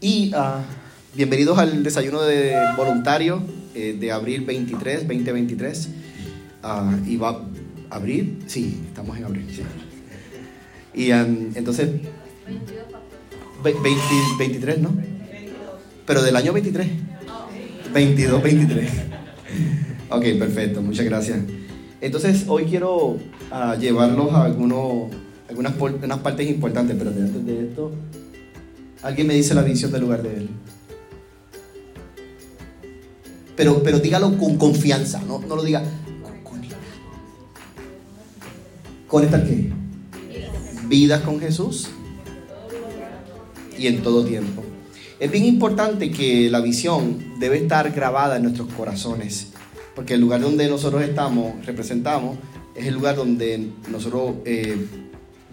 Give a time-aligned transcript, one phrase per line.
[0.00, 0.62] Y uh,
[1.12, 3.42] bienvenidos al desayuno de voluntario
[3.74, 5.88] eh, de abril 23, 2023.
[6.62, 7.30] Uh, y va
[7.90, 9.46] a abrir, sí, estamos en abril.
[9.50, 9.62] Sí.
[10.94, 11.90] Y um, entonces,
[13.64, 13.90] 20,
[14.38, 14.96] 23, ¿no?
[16.06, 16.86] Pero del año 23.
[17.92, 18.90] 22, 23.
[20.10, 21.40] Ok, perfecto, muchas gracias.
[22.00, 23.18] Entonces, hoy quiero uh,
[23.80, 25.10] llevarlos a algunos,
[25.48, 27.90] algunas unas partes importantes, pero antes de esto,
[29.02, 30.48] alguien me dice la visión del lugar de él.
[33.56, 35.82] Pero, pero dígalo con confianza, no, no lo diga
[36.44, 36.78] conectar.
[39.08, 39.72] ¿Conectar qué?
[40.86, 41.88] Vidas con Jesús
[43.76, 44.62] y en todo tiempo.
[45.18, 49.48] Es bien importante que la visión debe estar grabada en nuestros corazones,
[49.96, 52.38] porque el lugar donde nosotros estamos, representamos,
[52.76, 54.86] es el lugar donde nosotros, eh,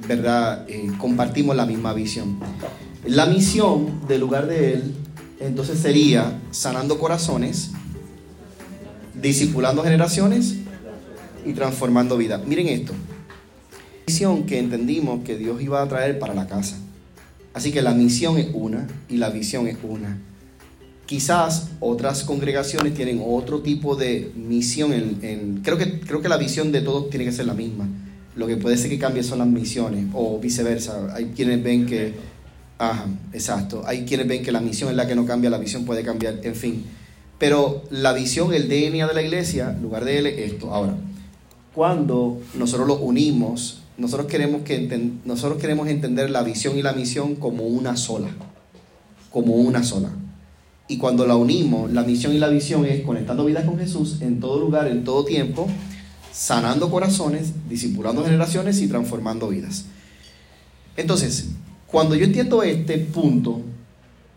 [0.07, 2.37] ¿verdad?, eh, compartimos la misma visión.
[3.07, 4.93] La misión del lugar de Él,
[5.39, 7.69] entonces sería sanando corazones,
[9.13, 10.55] discipulando generaciones
[11.45, 12.45] y transformando vidas.
[12.47, 12.93] Miren esto.
[14.07, 16.77] Misión que entendimos que Dios iba a traer para la casa.
[17.53, 20.17] Así que la misión es una y la visión es una.
[21.05, 24.91] Quizás otras congregaciones tienen otro tipo de misión.
[25.63, 27.87] Creo, que, creo que la visión de todos tiene que ser la misma.
[28.35, 31.13] Lo que puede ser que cambie son las misiones o viceversa.
[31.13, 32.34] Hay quienes ven que...
[32.77, 33.83] Ajá, exacto.
[33.85, 36.39] Hay quienes ven que la misión es la que no cambia, la visión puede cambiar,
[36.43, 36.85] en fin.
[37.37, 40.73] Pero la visión, el DNA de la iglesia, lugar de él es esto.
[40.73, 40.95] Ahora,
[41.73, 47.35] cuando nosotros lo unimos nosotros queremos, que nosotros queremos entender la visión y la misión
[47.35, 48.27] como una sola,
[49.31, 50.09] como una sola.
[50.87, 54.39] Y cuando la unimos, la misión y la visión es conectando vidas con Jesús en
[54.39, 55.67] todo lugar, en todo tiempo,
[56.31, 59.85] sanando corazones, discipulando generaciones y transformando vidas.
[60.97, 61.47] Entonces,
[61.87, 63.61] cuando yo entiendo este punto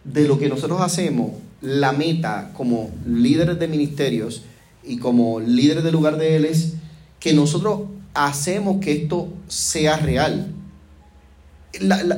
[0.04, 4.44] de lo que nosotros hacemos, la meta como líderes de ministerios
[4.84, 6.74] y como líderes del lugar de Él es
[7.20, 7.82] que nosotros
[8.14, 10.53] hacemos que esto sea real.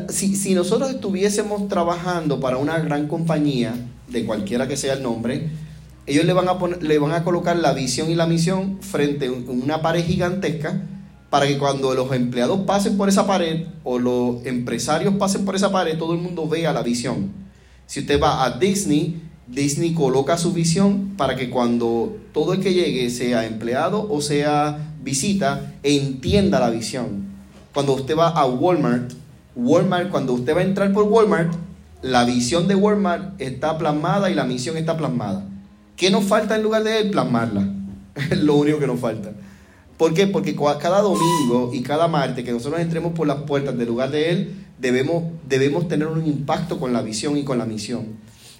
[0.08, 3.74] si, nosotros estuviésemos trabajando para una gran compañía,
[4.08, 5.50] de cualquiera que sea el nombre,
[6.06, 9.32] ellos le van a, le van a colocar la visión y la misión frente a
[9.32, 10.82] una pared gigantesca
[11.30, 15.70] para que cuando los empleados pasen por esa pared o los empresarios pasen por esa
[15.70, 17.30] pared, todo el mundo vea la visión.
[17.86, 22.74] Si usted va a Disney, Disney coloca su visión para que cuando todo el que
[22.74, 27.30] llegue, sea empleado o sea visita, entienda la visión.
[27.72, 29.12] Cuando usted va a Walmart,
[29.54, 31.52] Walmart, cuando usted va a entrar por Walmart,
[32.02, 35.44] la visión de Walmart está plasmada y la misión está plasmada.
[35.96, 37.10] ¿Qué nos falta en lugar de él?
[37.10, 37.68] Plasmarla.
[38.30, 39.32] Es lo único que nos falta.
[40.00, 40.26] ¿Por qué?
[40.26, 44.30] Porque cada domingo y cada martes que nosotros entremos por las puertas del lugar de
[44.30, 48.06] Él, debemos, debemos tener un impacto con la visión y con la misión.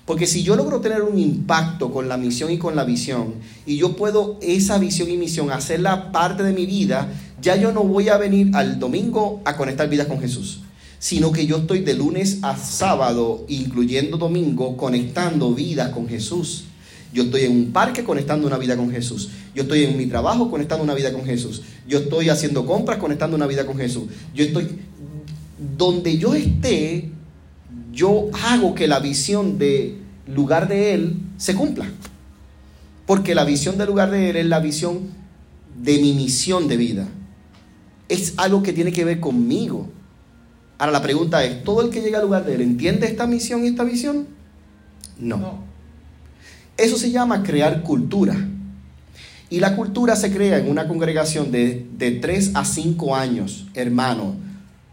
[0.04, 3.78] Porque si yo logro tener un impacto con la misión y con la visión, y
[3.78, 7.08] yo puedo esa visión y misión hacerla parte de mi vida,
[7.40, 10.60] ya yo no voy a venir al domingo a conectar vidas con Jesús,
[10.98, 16.64] sino que yo estoy de lunes a sábado, incluyendo domingo, conectando vidas con Jesús.
[17.12, 19.30] Yo estoy en un parque conectando una vida con Jesús.
[19.54, 21.62] Yo estoy en mi trabajo conectando una vida con Jesús.
[21.88, 24.04] Yo estoy haciendo compras conectando una vida con Jesús.
[24.34, 24.68] Yo estoy
[25.76, 27.10] donde yo esté,
[27.92, 31.86] yo hago que la visión de lugar de Él se cumpla.
[33.06, 35.00] Porque la visión del lugar de Él es la visión
[35.82, 37.08] de mi misión de vida.
[38.08, 39.88] Es algo que tiene que ver conmigo.
[40.78, 43.64] Ahora la pregunta es, ¿todo el que llega al lugar de Él entiende esta misión
[43.64, 44.28] y esta visión?
[45.18, 45.69] No.
[46.80, 48.48] Eso se llama crear cultura.
[49.50, 54.34] Y la cultura se crea en una congregación de, de 3 a 5 años, hermano,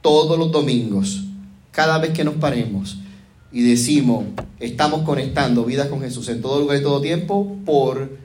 [0.01, 1.23] todos los domingos,
[1.71, 2.97] cada vez que nos paremos
[3.51, 4.25] y decimos,
[4.59, 8.17] estamos conectando vidas con Jesús en todo lugar y todo tiempo por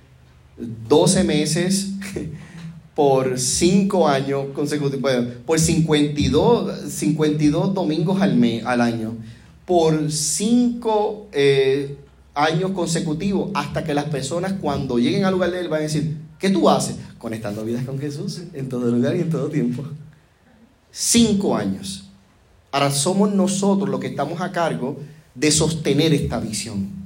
[0.88, 1.92] 12 meses,
[2.94, 5.10] por 5 años consecutivos,
[5.46, 9.14] por 52, 52 domingos al, mes, al año,
[9.64, 11.96] por 5 eh,
[12.34, 16.16] años consecutivos, hasta que las personas cuando lleguen al lugar de Él van a decir,
[16.38, 16.96] ¿qué tú haces?
[17.18, 19.84] Conectando vidas con Jesús en todo lugar y en todo tiempo.
[20.90, 22.04] 5 años.
[22.70, 24.98] Ahora somos nosotros los que estamos a cargo
[25.34, 27.02] de sostener esta visión.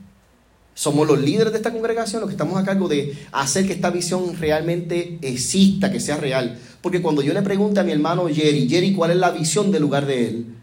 [0.75, 3.91] Somos los líderes de esta congregación los que estamos a cargo de hacer que esta
[3.91, 6.59] visión realmente exista, que sea real.
[6.83, 9.83] Porque cuando yo le pregunto a mi hermano Jerry, Jerry, ¿cuál es la visión del
[9.83, 10.56] lugar de él?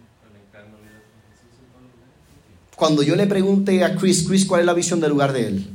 [2.84, 5.66] Cuando yo le pregunte a Chris, Chris, ¿cuál es la visión del lugar de él?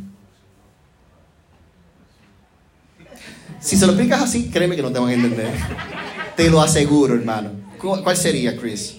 [3.61, 5.55] Si se lo explicas así, créeme que no te van a entender.
[6.37, 7.53] Te lo aseguro, hermano.
[7.79, 8.97] ¿Cuál sería, Chris?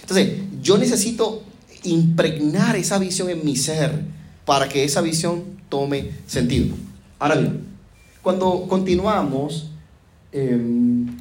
[0.00, 1.44] Entonces, yo necesito
[1.84, 4.00] impregnar esa visión en mi ser
[4.44, 6.74] para que esa visión tome sentido.
[7.20, 7.60] Ahora bien,
[8.20, 9.70] cuando continuamos,
[10.32, 11.13] em,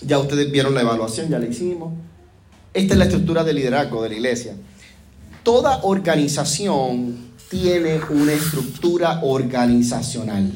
[0.00, 1.92] ya ustedes vieron la evaluación, ya la hicimos.
[2.74, 4.54] Esta es la estructura de liderazgo de la iglesia.
[5.42, 7.16] Toda organización
[7.48, 10.52] tiene una estructura organizacional.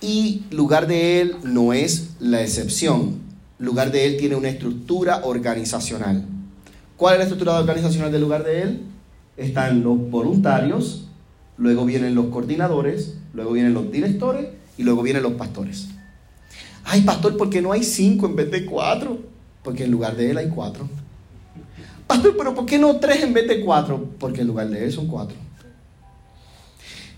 [0.00, 3.18] Y lugar de él no es la excepción.
[3.58, 6.24] Lugar de él tiene una estructura organizacional.
[6.96, 8.80] ¿Cuál es la estructura organizacional del lugar de él?
[9.36, 11.04] Están los voluntarios,
[11.56, 15.88] luego vienen los coordinadores, luego vienen los directores y luego vienen los pastores.
[16.90, 19.18] Ay, pastor, ¿por qué no hay cinco en vez de cuatro?
[19.62, 20.88] Porque en lugar de él hay cuatro.
[22.06, 24.08] Pastor, pero ¿por qué no tres en vez de cuatro?
[24.18, 25.36] Porque en lugar de él son cuatro.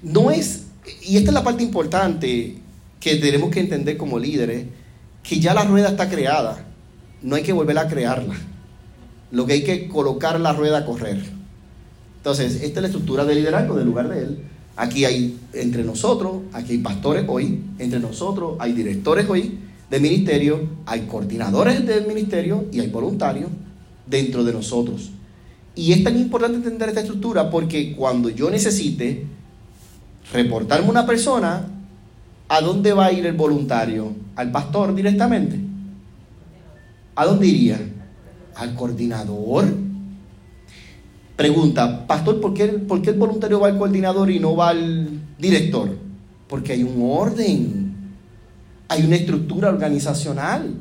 [0.03, 0.65] No es,
[1.03, 2.57] y esta es la parte importante
[2.99, 4.67] que tenemos que entender como líderes,
[5.23, 6.65] que ya la rueda está creada,
[7.23, 8.35] no hay que volver a crearla.
[9.31, 11.23] Lo que hay que colocar la rueda a correr.
[12.17, 14.50] Entonces, esta es la estructura de liderazgo del lugar de él.
[14.81, 19.59] Aquí hay entre nosotros, aquí hay pastores hoy, entre nosotros hay directores hoy
[19.91, 23.51] de ministerio, hay coordinadores del ministerio y hay voluntarios
[24.07, 25.11] dentro de nosotros.
[25.75, 29.27] Y es tan importante entender esta estructura porque cuando yo necesite
[30.33, 31.63] reportarme una persona,
[32.49, 34.15] ¿a dónde va a ir el voluntario?
[34.35, 35.61] ¿Al pastor directamente?
[37.17, 37.79] ¿A dónde iría?
[38.55, 39.90] ¿Al coordinador?
[41.41, 45.09] Pregunta, pastor, ¿por qué, ¿por qué el voluntario va al coordinador y no va al
[45.39, 45.89] director?
[46.47, 47.95] Porque hay un orden,
[48.89, 50.75] hay una estructura organizacional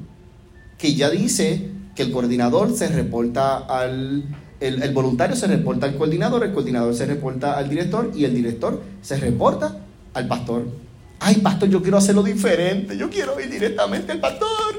[0.77, 4.25] que ya dice que el coordinador se reporta al,
[4.59, 8.35] el, el, voluntario se reporta al coordinador, el coordinador se reporta al director y el
[8.35, 9.79] director se reporta
[10.13, 10.65] al pastor.
[11.21, 14.75] Ay, pastor, yo quiero hacerlo diferente, yo quiero ir directamente al pastor.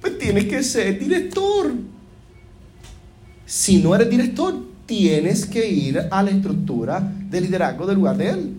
[0.00, 1.72] Pues tienes que ser director.
[3.44, 7.00] Si no eres director, tienes que ir a la estructura
[7.30, 8.56] de liderazgo del lugar de Él.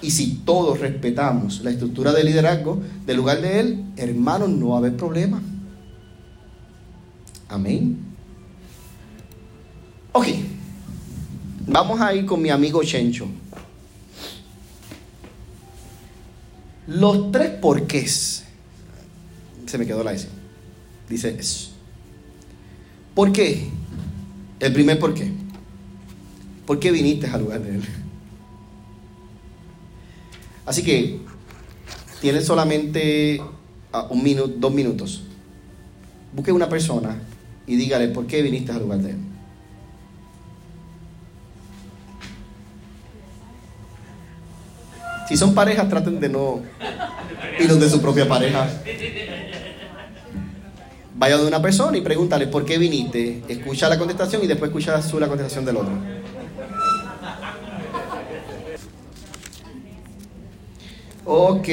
[0.00, 4.76] Y si todos respetamos la estructura de liderazgo del lugar de Él, hermanos, no va
[4.76, 5.40] a haber problema.
[7.48, 7.98] Amén.
[10.12, 10.26] Ok,
[11.66, 13.26] vamos a ir con mi amigo Chencho.
[16.86, 18.44] Los tres porqués.
[19.66, 20.28] Se me quedó la S.
[21.08, 21.70] Dice eso.
[23.14, 23.68] ¿Por qué?
[24.58, 25.41] El primer por qué.
[26.66, 27.82] ¿Por qué viniste al lugar de Él?
[30.64, 31.20] Así que
[32.20, 33.40] tienes solamente
[33.92, 35.22] ah, un minuto, dos minutos.
[36.32, 37.20] Busque una persona
[37.66, 39.18] y dígale por qué viniste al lugar de Él.
[45.28, 46.60] Si son parejas, traten de no
[47.58, 48.68] ir de su propia pareja.
[51.16, 53.42] Vaya de una persona y pregúntale por qué viniste.
[53.48, 56.21] Escucha la contestación y después escucha su la contestación del otro.
[61.24, 61.68] Ok,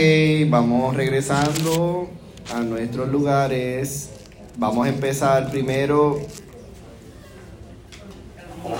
[0.47, 2.07] vamos regresando
[2.53, 4.11] a nuestros lugares.
[4.59, 6.19] Vamos a empezar primero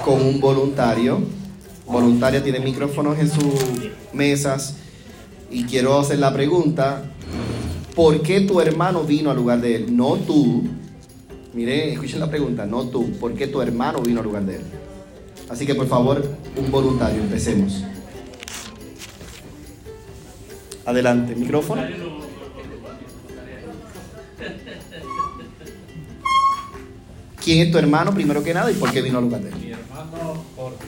[0.06, 1.22] con un voluntario.
[1.88, 4.76] Voluntaria tiene micrófonos en sus mesas
[5.50, 7.02] y quiero hacer la pregunta,
[7.96, 9.98] ¿por qué tu hermano vino al lugar de él?
[9.98, 10.66] No tú.
[11.52, 13.12] Mire, escuchen la pregunta, no tú.
[13.14, 14.62] ¿Por qué tu hermano vino al lugar de él?
[15.50, 16.24] Así que por favor,
[16.56, 17.84] un voluntario, empecemos.
[20.86, 21.84] Adelante, micrófono.
[27.44, 29.56] ¿Quién es tu hermano primero que nada y por qué vino de él?
[29.56, 30.86] Mi hermano Jorge.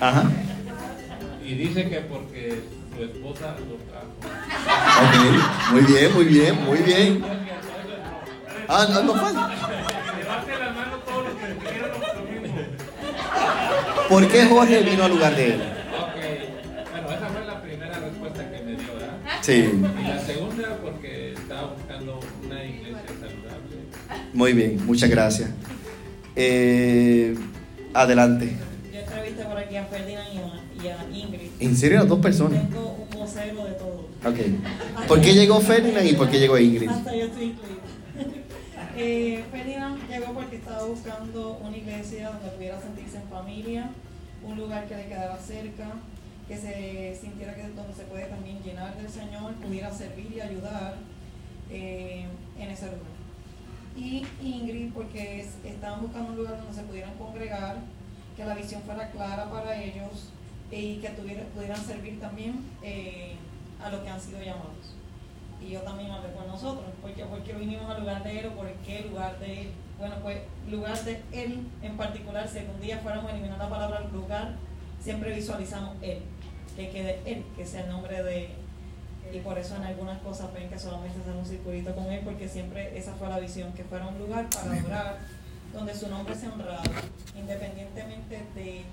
[0.00, 0.24] Ajá.
[1.44, 2.62] Y dice que porque
[2.96, 4.06] su esposa lo trajo.
[5.02, 7.24] Ok, muy bien, muy bien, muy bien.
[8.68, 9.48] Ah, no, no falta.
[10.18, 12.56] Levante la mano todos los que dijeron lo mismo.
[14.08, 15.75] ¿Por qué Jorge vino al lugar de él?
[19.46, 23.76] Sí, Y la segunda porque estaba buscando una iglesia saludable.
[24.32, 25.50] muy bien, muchas gracias.
[26.34, 27.32] Eh,
[27.94, 28.56] adelante.
[28.92, 31.50] Yo entrevisté por aquí a Ferdinand y a, y a Ingrid.
[31.60, 32.60] ¿En serio las dos personas?
[32.60, 34.08] Tengo un vocero de todo.
[34.24, 35.06] Ok.
[35.06, 36.88] ¿Por qué llegó Ferdinand y por qué llegó Ingrid?
[36.88, 37.82] Hasta yo estoy incluida.
[38.96, 43.90] eh, Ferdinand llegó porque estaba buscando una iglesia donde pudiera sentirse en familia,
[44.42, 45.86] un lugar que le quedara cerca,
[46.48, 50.94] que se sintiera que donde se puede también llenar del Señor, pudiera servir y ayudar
[51.70, 52.26] eh,
[52.58, 53.16] en ese lugar.
[53.96, 57.76] Y Ingrid porque es- estaban buscando un lugar donde se pudieran congregar,
[58.36, 60.30] que la visión fuera clara para ellos
[60.70, 63.34] y que tuviera- pudieran servir también eh,
[63.82, 64.92] a los que han sido llamados.
[65.58, 68.50] y yo también hablé con nosotros, porque ¿por qué vinimos al lugar de él o
[68.50, 69.70] por qué lugar de él?
[69.98, 70.38] Bueno, pues
[70.70, 74.54] lugar de él en particular, si algún día fuéramos a eliminar la palabra lugar,
[75.00, 76.18] siempre visualizamos él,
[76.76, 78.66] que quede él, que sea el nombre de
[79.32, 82.48] y por eso en algunas cosas ven que solamente hacer un circulito con él, porque
[82.48, 85.18] siempre esa fue la visión, que fuera un lugar para adorar,
[85.72, 86.90] donde su nombre sea honrado,
[87.34, 88.84] independientemente de,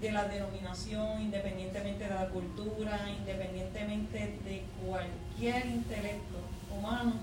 [0.00, 6.38] de la denominación, independientemente de la cultura, independientemente de cualquier intelecto
[6.76, 7.14] humano,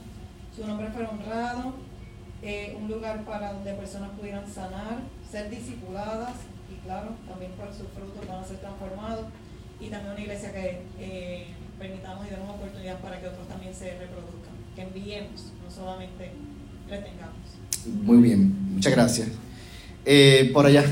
[0.55, 1.73] su nombre fuera honrado,
[2.41, 6.33] eh, un lugar para donde personas pudieran sanar, ser discipuladas
[6.71, 9.27] y claro, también por sus frutos van a ser transformados
[9.81, 11.47] y también una iglesia que eh,
[11.79, 16.31] permitamos y demos oportunidad para que otros también se reproduzcan, que enviemos, no solamente
[16.87, 17.35] retengamos.
[18.03, 19.29] Muy bien, muchas gracias.
[20.05, 20.85] Eh, por allá,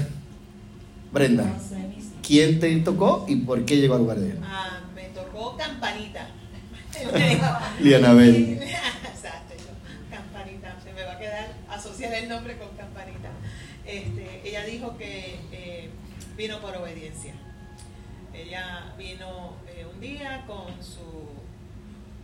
[1.11, 1.45] Brenda,
[2.25, 4.33] ¿quién te tocó y por qué llegó al lugar de?
[4.43, 6.29] Ah, me tocó Campanita.
[7.79, 8.53] Lianabel.
[8.61, 9.53] Exacto,
[10.09, 13.29] Campanita, se me va a quedar asociar el nombre con Campanita.
[13.85, 15.89] Este, ella dijo que eh,
[16.35, 17.33] vino por obediencia.
[18.45, 21.01] Ella vino eh, un día con su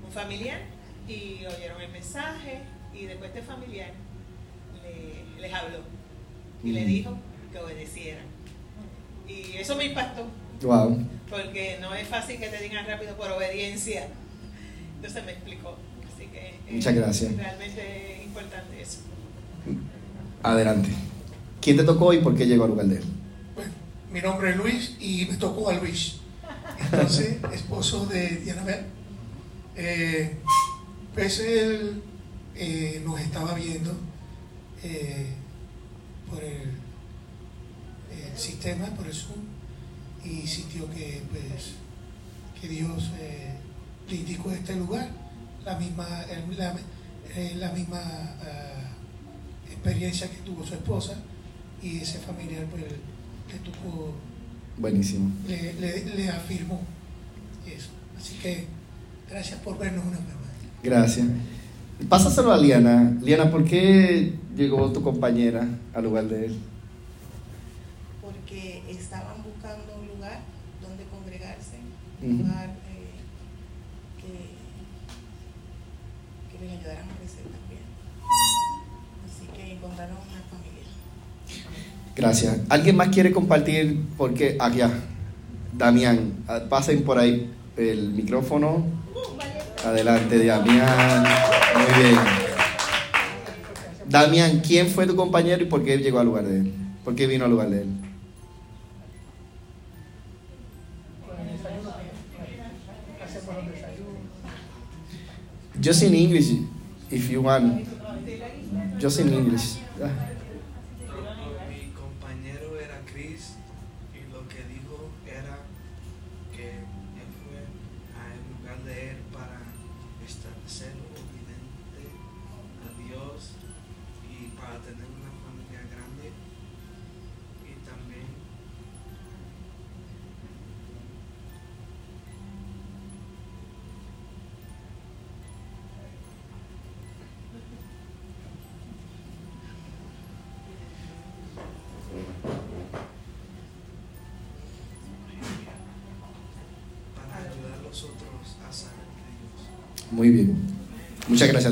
[0.06, 0.60] un familiar
[1.08, 2.60] y oyeron el mensaje
[2.94, 3.92] y después este familiar
[4.84, 5.80] le, les habló
[6.64, 6.88] y le Mm.
[6.88, 7.18] dijo
[7.52, 8.24] que obedecieran.
[9.28, 10.28] Y eso me impactó
[10.62, 11.00] Wow.
[11.30, 14.08] porque no es fácil que te digan rápido por obediencia.
[14.98, 15.78] Entonces me explicó.
[16.14, 17.36] Así que eh, Muchas gracias.
[17.36, 19.00] realmente es importante eso.
[20.44, 20.90] Adelante.
[21.62, 23.04] ¿Quién te tocó y por qué llegó al lugar de él?
[24.16, 26.20] Mi nombre es Luis y me tocó a Luis.
[26.80, 28.86] Entonces, esposo de Dianabel.
[29.76, 30.38] Eh,
[31.14, 32.02] pues él
[32.56, 33.94] eh, nos estaba viendo
[34.84, 35.34] eh,
[36.30, 36.72] por el,
[38.38, 39.44] sistema, por el Zoom,
[40.24, 41.74] y sintió que, pues,
[42.62, 43.12] que Dios
[44.08, 45.10] le indicó este lugar,
[45.66, 46.08] la misma,
[46.58, 46.74] la,
[47.56, 48.92] la misma ah,
[49.70, 51.16] experiencia que tuvo su esposa
[51.82, 52.84] y ese familiar pues
[53.52, 54.14] le tocó,
[54.78, 55.32] Buenísimo.
[55.48, 56.82] le, le, le afirmó
[57.66, 57.90] eso.
[58.18, 58.66] Así que
[59.30, 60.36] gracias por vernos una vez más.
[60.84, 61.28] Gracias.
[62.10, 63.18] Pásaselo a Liana.
[63.22, 66.58] Liana, ¿por qué llegó tu compañera al lugar de él?
[68.22, 70.40] porque estaban buscando un lugar
[70.82, 71.78] donde congregarse,
[72.22, 73.16] un lugar eh,
[74.22, 74.52] que,
[76.58, 77.82] que les ayudara a crecer también.
[79.26, 80.86] Así que encontraron una familia.
[82.16, 82.60] Gracias.
[82.70, 84.00] ¿Alguien más quiere compartir?
[84.18, 84.90] Porque allá,
[85.74, 88.86] Damián, ah, pasen por ahí el micrófono.
[89.86, 91.24] Adelante, Damián.
[91.76, 92.20] Muy bien.
[94.08, 96.74] Damián, ¿quién fue tu compañero y por qué llegó al lugar de él?
[97.04, 97.88] ¿Por qué vino al lugar de él?
[105.84, 106.52] Just in English,
[107.12, 107.86] if you want.
[109.00, 109.85] Just in English.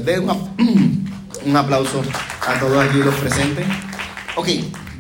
[0.02, 0.38] Gracias.
[1.46, 2.02] Un aplauso
[2.48, 3.66] a todos aquí los presentes.
[4.36, 4.48] Ok,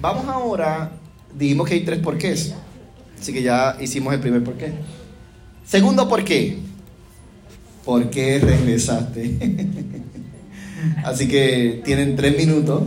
[0.02, 0.92] vamos ahora.
[1.34, 2.54] Dijimos que hay tres porqués.
[3.20, 4.74] Así que ya hicimos el primer porqué.
[5.66, 6.60] Segundo porqué.
[7.86, 9.38] ¿Por qué regresaste?
[11.04, 12.84] Así que tienen tres minutos.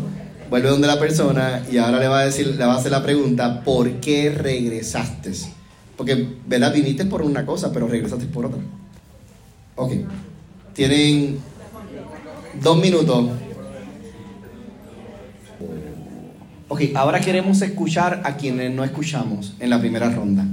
[0.50, 3.02] Vuelve donde la persona y ahora le va a decir, le va a hacer la
[3.02, 5.32] pregunta, ¿por qué regresaste?
[5.96, 6.72] Porque, ¿verdad?
[6.72, 8.60] Viniste por una cosa, pero regresaste por otra.
[9.74, 9.92] Ok.
[10.72, 11.38] Tienen
[12.62, 13.30] dos minutos.
[16.68, 20.44] Ok, ahora queremos escuchar a quienes no escuchamos en la primera ronda.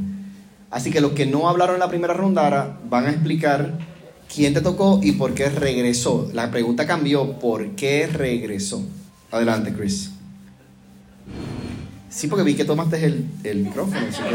[0.70, 3.74] Así que los que no hablaron en la primera ronda ahora van a explicar
[4.34, 6.30] quién te tocó y por qué regresó.
[6.34, 8.84] La pregunta cambió, ¿por qué regresó?
[9.32, 10.12] Adelante, Chris.
[12.10, 13.98] Sí, porque vi que tomaste el, el micrófono.
[14.08, 14.30] así que-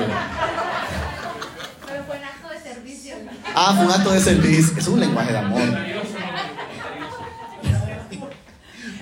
[1.86, 3.14] Pero fue en acto de servicio.
[3.54, 4.76] Ah, fue un acto de servicio.
[4.76, 5.60] Es un lenguaje de amor.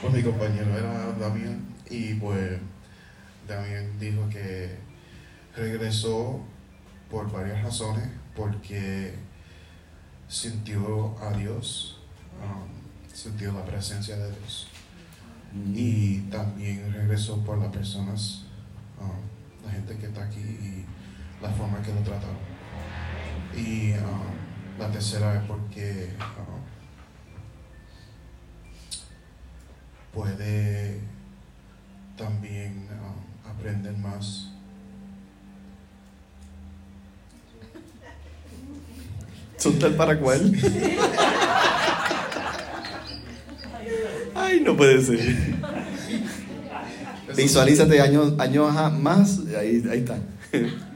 [0.07, 2.61] Pues mi compañero era Damián y pues
[3.49, 4.77] Damián dijo que
[5.57, 6.41] regresó
[7.11, 9.15] por varias razones, porque
[10.29, 11.99] sintió a Dios
[12.41, 12.69] um,
[13.13, 14.69] sintió la presencia de Dios.
[15.75, 18.45] Y también regresó por las personas,
[19.01, 20.85] um, la gente que está aquí y
[21.43, 22.39] la forma que lo trataron.
[23.57, 26.11] Y um, la tercera es porque
[30.17, 30.99] puede
[32.17, 34.49] también um, aprender más.
[39.59, 40.53] ¿Son para cuál?
[44.35, 45.37] Ay, no puede ser.
[47.37, 49.41] Visualízate años, años más.
[49.59, 50.17] Ahí, ahí está.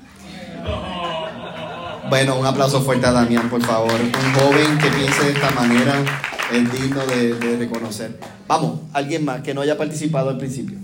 [2.09, 3.93] Bueno, un aplauso fuerte a Damián, por favor.
[3.93, 6.03] Un joven que piense de esta manera
[6.53, 8.19] es digno de, de reconocer.
[8.47, 10.79] Vamos, alguien más que no haya participado al principio.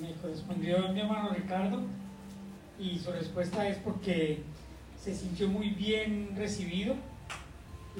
[0.00, 1.82] Me correspondió mi hermano Ricardo
[2.78, 4.42] y su respuesta es porque
[5.02, 6.94] se sintió muy bien recibido,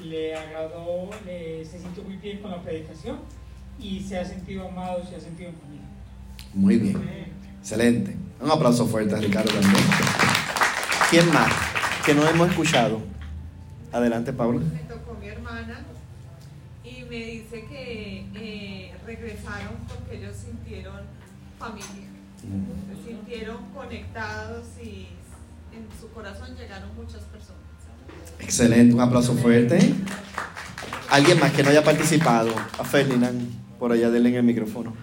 [0.04, 3.18] le agradó, le- se sintió muy bien con la predicación
[3.78, 5.86] y se ha sentido amado, se ha sentido en familia.
[6.54, 6.96] Muy bien.
[7.60, 8.16] Excelente.
[8.40, 9.84] Un aplauso fuerte a Ricardo también.
[11.10, 11.52] ¿Quién más
[12.04, 13.00] que no hemos escuchado?
[13.92, 14.60] Adelante, Paula.
[14.60, 15.84] Me tocó mi hermana
[17.04, 21.00] y me dice que eh, regresaron porque ellos sintieron
[21.58, 22.08] familia,
[22.40, 25.08] se sintieron conectados y
[25.74, 27.62] en su corazón llegaron muchas personas.
[28.38, 29.94] Excelente, un aplauso fuerte.
[31.10, 32.54] Alguien más que no haya participado.
[32.78, 34.94] A Ferdinand, por allá, denle en el micrófono.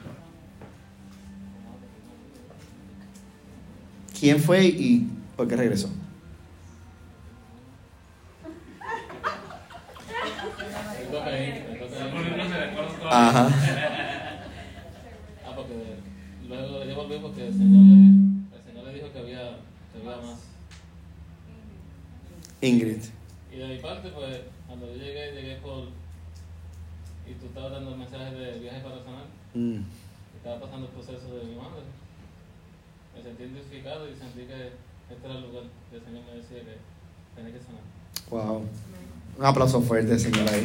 [4.19, 5.89] ¿Quién fue y por qué regresó?
[22.71, 23.03] Ingrid.
[23.51, 25.89] Y de mi parte, pues, cuando yo llegué, llegué por.
[27.27, 29.25] Y tú estabas dando mensajes de viaje para sanar.
[29.53, 29.83] Mm.
[30.37, 31.83] Estaba pasando el proceso de mi madre.
[33.15, 34.71] Me sentí identificado y sentí que
[35.11, 36.77] este era el lugar que el Señor me decía que
[37.35, 37.81] tenía que sanar.
[38.29, 38.65] Wow.
[39.37, 40.51] Un aplauso fuerte, señora.
[40.51, 40.63] ahí.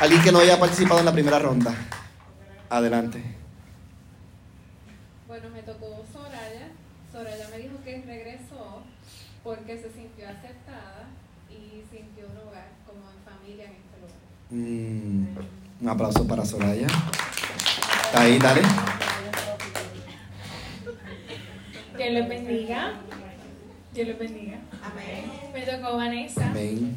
[0.00, 1.74] Alguien que no haya participado en la primera ronda.
[2.70, 3.22] Adelante.
[5.28, 6.70] Bueno, me tocó Soraya.
[7.12, 8.82] Soraya me dijo que regresó
[9.44, 11.06] porque se sintió aceptada
[11.50, 14.16] y sintió un hogar como en familia en este lugar.
[14.50, 16.86] Mm, un aplauso para Soraya.
[18.14, 18.62] Ahí, dale.
[21.96, 22.92] Dios les bendiga.
[23.94, 24.58] Dios les bendiga.
[24.82, 25.24] Amén.
[25.52, 26.46] Me tocó Vanessa.
[26.50, 26.96] Amén.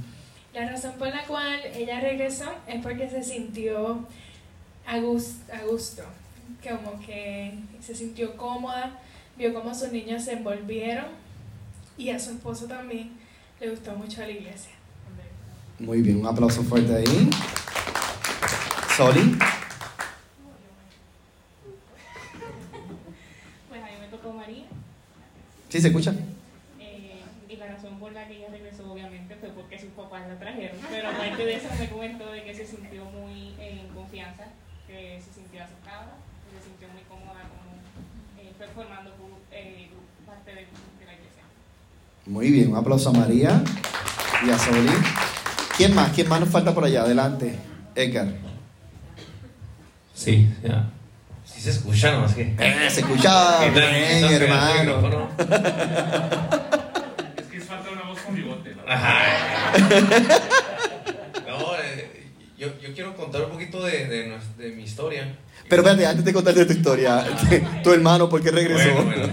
[0.54, 4.06] La razón por la cual ella regresó es porque se sintió
[4.88, 6.04] a gus- a gusto,
[6.64, 9.00] como que se sintió cómoda,
[9.38, 11.06] vio cómo sus niños se envolvieron
[11.98, 13.12] y a su esposo también
[13.60, 14.72] le gustó mucho la iglesia.
[15.80, 17.30] Muy bien, un aplauso fuerte ahí.
[18.96, 19.36] Soli.
[23.70, 24.66] Pues a mí me tocó María.
[25.70, 26.14] ¿Sí se escucha?
[26.80, 30.40] eh, y la razón por la que ella regresó, obviamente, fue porque sus papás la
[30.40, 30.78] trajeron.
[30.90, 34.46] Pero aparte de eso, me comentó de que se sintió muy en confianza,
[34.88, 36.16] que se sintió aceptada,
[36.50, 37.76] que se sintió muy cómoda como
[38.42, 39.12] eh, fue formando
[39.52, 39.90] eh,
[40.26, 40.95] parte de, de la iglesia.
[42.28, 43.62] Muy bien, un aplauso a María
[44.46, 44.90] y a Soli.
[45.78, 46.12] ¿Quién más?
[46.12, 47.04] ¿Quién más nos falta por allá?
[47.04, 47.56] Adelante.
[47.94, 48.28] Edgar.
[50.16, 50.90] Sí, ya.
[51.46, 52.26] Sí se escucha, ¿no?
[52.26, 52.56] Es que...
[52.58, 55.30] Eh, se escucha bien, hermano.
[57.38, 58.76] Es que falta una voz con bigote.
[58.76, 58.82] ¿no?
[58.88, 59.22] Ajá.
[61.48, 62.26] No, eh,
[62.58, 64.08] yo, yo quiero contar un poquito de,
[64.58, 65.38] de, mi historia.
[65.70, 67.24] Pero espérate, antes de contarte tu historia,
[67.84, 68.94] tu hermano, ¿por qué regresó?
[68.94, 69.28] Bueno,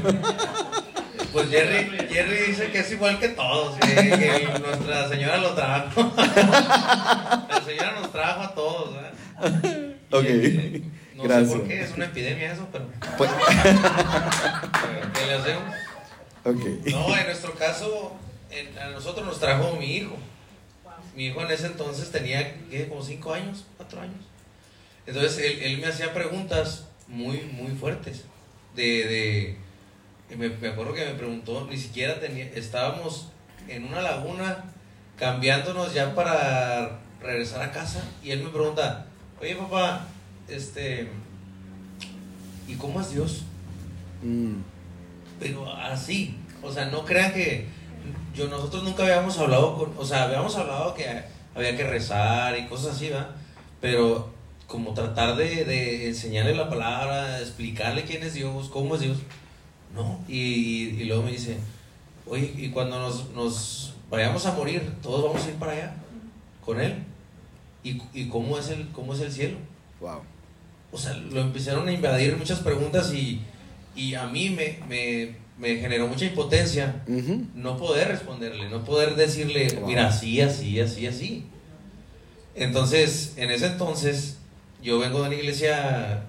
[1.32, 6.12] Pues Jerry, Jerry dice que es igual que todos, que, que nuestra señora lo trajo.
[6.16, 9.12] La señora nos trajo a todos, ¿verdad?
[10.10, 10.24] Ok,
[11.16, 11.50] No gracias.
[11.52, 12.86] sé por qué, es una epidemia eso, pero.
[13.16, 13.30] Pues-
[15.14, 15.74] ¿Qué le hacemos?
[16.44, 16.64] Ok.
[16.90, 18.12] No, en nuestro caso,
[18.50, 20.16] en- a nosotros nos trajo mi hijo.
[21.16, 22.88] Mi hijo en ese entonces tenía, ¿qué?
[22.88, 24.16] Como 5 años, 4 años.
[25.06, 28.24] Entonces él, él me hacía preguntas muy, muy fuertes.
[28.74, 29.56] De, de
[30.36, 33.28] me, me acuerdo que me preguntó, ni siquiera tenía, estábamos
[33.68, 34.64] en una laguna
[35.16, 39.06] cambiándonos ya para regresar a casa y él me pregunta,
[39.40, 40.06] oye papá,
[40.48, 41.08] este,
[42.66, 43.44] ¿y cómo es Dios?
[44.22, 44.56] Mm,
[45.38, 47.66] pero así, o sea, no crean que
[48.34, 51.06] yo nosotros nunca habíamos hablado con, o sea, habíamos hablado que
[51.54, 53.36] había que rezar y cosas así, ¿va?
[53.80, 54.32] Pero
[54.66, 59.18] como tratar de, de enseñarle la palabra, explicarle quién es Dios, cómo es Dios,
[59.94, 60.20] no.
[60.28, 61.56] Y, y- y luego me dice,
[62.26, 65.94] oye, y cuando nos, nos vayamos a morir, todos vamos a ir para allá
[66.64, 66.94] con él.
[67.84, 69.56] ¿Y, y cómo, es el, cómo es el cielo?
[70.00, 70.20] Wow.
[70.92, 73.40] O sea, lo empezaron a invadir muchas preguntas y,
[73.96, 77.02] y a mí me, me, me generó mucha impotencia
[77.54, 79.86] no poder responderle, no poder decirle, Wow.
[79.88, 81.44] mira, así, así, así, así.
[82.54, 84.38] Entonces, en ese entonces,
[84.82, 86.24] yo vengo de una iglesia,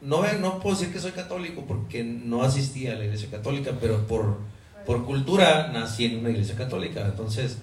[0.00, 4.06] no, no puedo decir que soy católico porque no asistí a la iglesia católica, pero
[4.06, 4.38] por,
[4.86, 7.04] por cultura nací en una iglesia católica.
[7.04, 7.58] Entonces,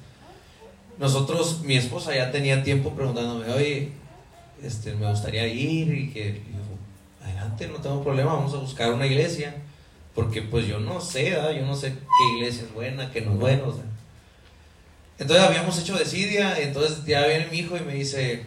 [0.99, 3.91] nosotros, mi esposa ya tenía tiempo preguntándome, oye,
[4.61, 6.41] este, me gustaría ir y que,
[7.23, 9.55] adelante, no tengo problema, vamos a buscar una iglesia,
[10.13, 13.39] porque pues yo no sé, yo no sé qué iglesia es buena, qué no es
[13.39, 13.63] buena.
[15.17, 18.43] Entonces habíamos hecho desidia, entonces ya viene mi hijo y me dice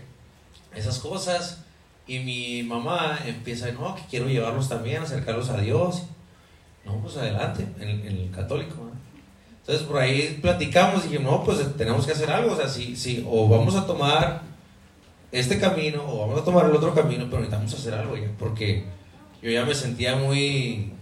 [0.74, 1.64] esas cosas,
[2.08, 6.04] y mi mamá empieza, no, que quiero llevarlos también, acercarlos a Dios.
[6.84, 8.88] No, pues adelante, en, en el católico.
[9.60, 12.96] Entonces por ahí platicamos y dije, no, pues tenemos que hacer algo, o sea, si,
[12.96, 14.40] si, o vamos a tomar
[15.30, 18.84] este camino o vamos a tomar el otro camino, pero necesitamos hacer algo ya, porque
[19.42, 20.92] yo ya me sentía muy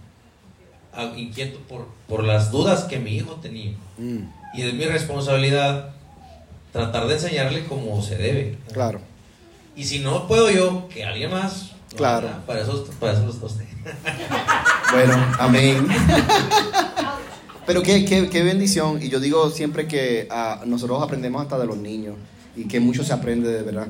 [0.93, 3.71] ah, inquieto por, por las dudas que mi hijo tenía.
[4.53, 5.91] Y es mi responsabilidad
[6.73, 8.57] tratar de enseñarle como se debe.
[8.73, 8.99] Claro.
[9.77, 11.73] Y si no puedo yo, que alguien más.
[11.95, 12.27] Claro.
[12.47, 13.55] Para eso, para eso los dos.
[14.91, 15.85] Bueno, amén.
[17.65, 18.99] Pero qué, qué, qué bendición.
[19.01, 22.15] Y yo digo siempre que ah, nosotros aprendemos hasta de los niños
[22.55, 23.87] y que mucho se aprende de verdad.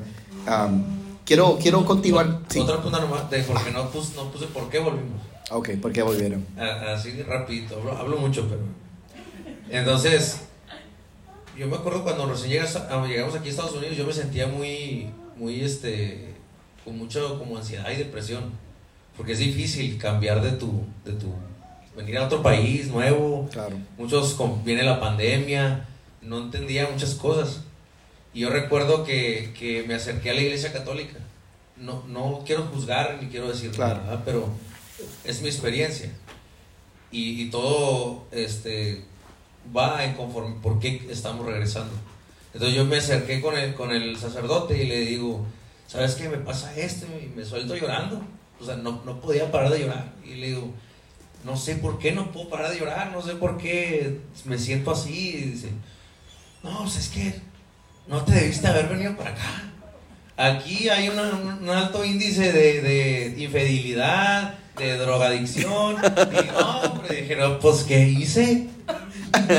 [1.24, 2.40] Quiero, quiero continuar.
[2.48, 2.58] Sí.
[2.58, 5.22] Otra punta nomás, de porque no puse, no puse por qué volvimos.
[5.50, 6.44] Ok, ¿por qué volvieron?
[6.58, 8.60] Así rapidito, hablo, hablo mucho, pero...
[9.70, 10.40] Entonces,
[11.56, 15.10] yo me acuerdo cuando recién llegas llegamos aquí a Estados Unidos, yo me sentía muy,
[15.38, 16.34] muy, este,
[16.84, 18.52] con mucho como ansiedad y depresión,
[19.16, 21.32] porque es difícil cambiar de tu, de tu,
[21.96, 23.76] venir a otro país nuevo, Claro.
[23.96, 25.86] muchos, con- viene la pandemia,
[26.22, 27.62] no entendía muchas cosas,
[28.34, 31.16] y yo recuerdo que, que me acerqué a la iglesia católica,
[31.76, 34.02] no, no quiero juzgar ni quiero decir Claro.
[34.04, 34.48] nada, pero
[35.24, 36.10] es mi experiencia.
[37.10, 39.04] Y, y todo este,
[39.74, 41.92] va en conforme por qué estamos regresando.
[42.54, 45.46] Entonces yo me acerqué con el, con el sacerdote y le digo,
[45.86, 46.28] ¿sabes qué?
[46.28, 48.22] Me pasa esto y me suelto llorando.
[48.60, 50.12] O sea, no, no podía parar de llorar.
[50.24, 50.72] Y le digo,
[51.44, 54.90] no sé por qué no puedo parar de llorar, no sé por qué me siento
[54.90, 55.28] así.
[55.36, 55.68] Y dice,
[56.62, 57.34] no, pues es que
[58.08, 59.64] no te debiste haber venido para acá.
[60.36, 65.96] Aquí hay una- un, alto índice de, de infidelidad, de drogadicción.
[65.96, 68.68] Y no, hombre, dije, no, pues ¿qué hice?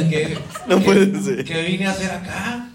[0.10, 1.44] ¿Qué, No qué- puede ser.
[1.46, 2.69] ¿Qué vine a hacer acá?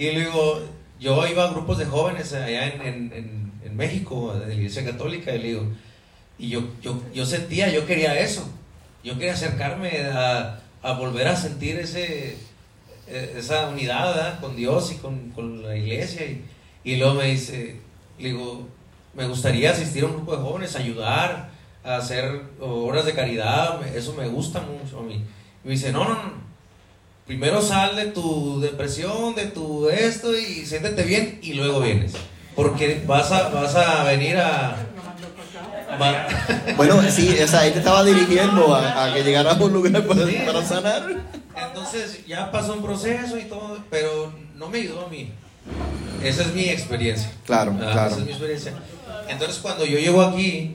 [0.00, 0.62] Y luego,
[0.98, 5.34] yo iba a grupos de jóvenes allá en, en, en- México, de la iglesia católica,
[5.34, 5.64] y le digo,
[6.38, 8.42] y yo, yo, yo sentía, yo quería eso.
[9.04, 12.36] Yo quería acercarme a, a volver a sentir ese,
[13.08, 16.26] eh, esa unidad con Dios y con, con la iglesia.
[16.26, 16.44] Y,
[16.84, 17.80] y luego me dice,
[18.18, 18.66] le digo,
[19.14, 21.50] me gustaría asistir a un grupo de jóvenes, ayudar,
[21.84, 25.24] a hacer obras de caridad, eso me gusta mucho a mí.
[25.64, 26.32] Y me dice, no, no, no,
[27.30, 32.14] primero sal de tu depresión, de tu esto y siéntete bien y luego vienes.
[32.56, 34.74] Porque vas a, vas a venir a...
[36.02, 36.26] va-
[36.76, 40.04] Bueno, sí, o sea, ahí te estaba dirigiendo a, a que llegaras a un lugar
[40.08, 41.06] para, para sanar.
[41.56, 45.30] Entonces ya pasó un proceso y todo, pero no me ayudó a mí.
[46.24, 47.30] Esa es mi experiencia.
[47.46, 48.08] Claro, Ah, claro.
[48.10, 48.72] Esa es mi experiencia.
[49.28, 50.74] Entonces cuando yo llego aquí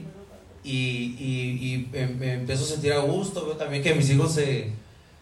[0.64, 4.70] y, y, y em- empiezo a sentir a gusto, veo también que mis hijos se,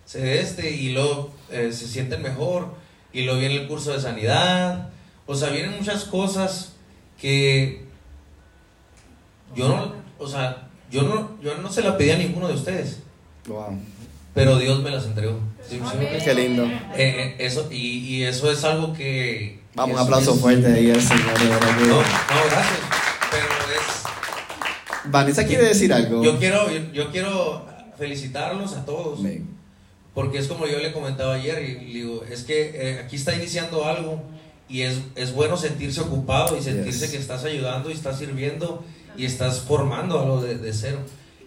[0.05, 2.75] se este y luego eh, se sienten mejor
[3.13, 4.89] y luego viene el curso de sanidad.
[5.27, 6.73] O sea, vienen muchas cosas
[7.21, 7.85] que
[9.55, 12.99] yo no, o sea, yo no, yo no se la pedí a ninguno de ustedes.
[13.47, 13.79] Wow.
[14.35, 15.39] Pero Dios me las entregó.
[15.69, 16.65] ¿Sí- sí me Qué lindo.
[16.65, 19.61] eh, eh, eso, y, y eso es algo que.
[19.75, 21.39] Vamos, un aplauso es- fuerte ahí al Señor.
[21.39, 22.03] de No, no,
[22.51, 22.79] gracias.
[23.31, 25.11] Pero es.
[25.11, 26.23] Vanessa quiere decir algo.
[26.25, 27.65] Yo quiero, yo, yo quiero
[27.97, 29.21] felicitarlos a todos.
[30.15, 33.35] Porque es como yo le comentaba ayer, y le digo, es que eh, aquí está
[33.35, 34.23] iniciando algo
[34.69, 37.11] y es, es bueno sentirse ocupado y sentirse Yes.
[37.11, 38.85] que estás ayudando y estás sirviendo
[39.17, 40.99] y estás formando algo de, de cero.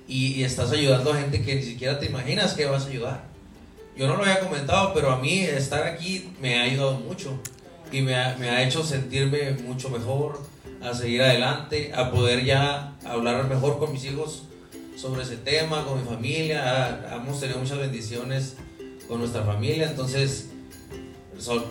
[0.08, 3.24] Y, y estás ayudando a gente que ni siquiera te imaginas que vas a ayudar.
[3.98, 7.40] Yo no lo había comentado, pero a mí estar aquí me ha ayudado mucho
[7.92, 10.40] y me ha, me ha hecho sentirme mucho mejor,
[10.82, 14.44] a seguir adelante, a poder ya hablar mejor con mis hijos
[14.98, 16.64] sobre ese tema, con mi familia.
[17.12, 18.56] Ha- Hemos tenido muchas bendiciones
[19.08, 20.50] con nuestra familia, entonces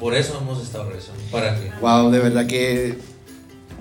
[0.01, 1.21] por eso hemos estado regresando.
[1.31, 2.99] Para que Wow, de verdad que.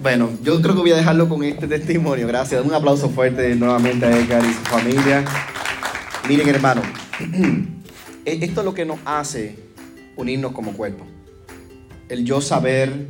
[0.01, 2.27] Bueno, yo creo que voy a dejarlo con este testimonio.
[2.27, 2.65] Gracias.
[2.65, 5.23] Un aplauso fuerte nuevamente a Edgar y su familia.
[6.27, 6.81] Miren, hermano,
[8.25, 9.55] e- esto es lo que nos hace
[10.17, 11.05] unirnos como cuerpo.
[12.09, 13.07] El yo saber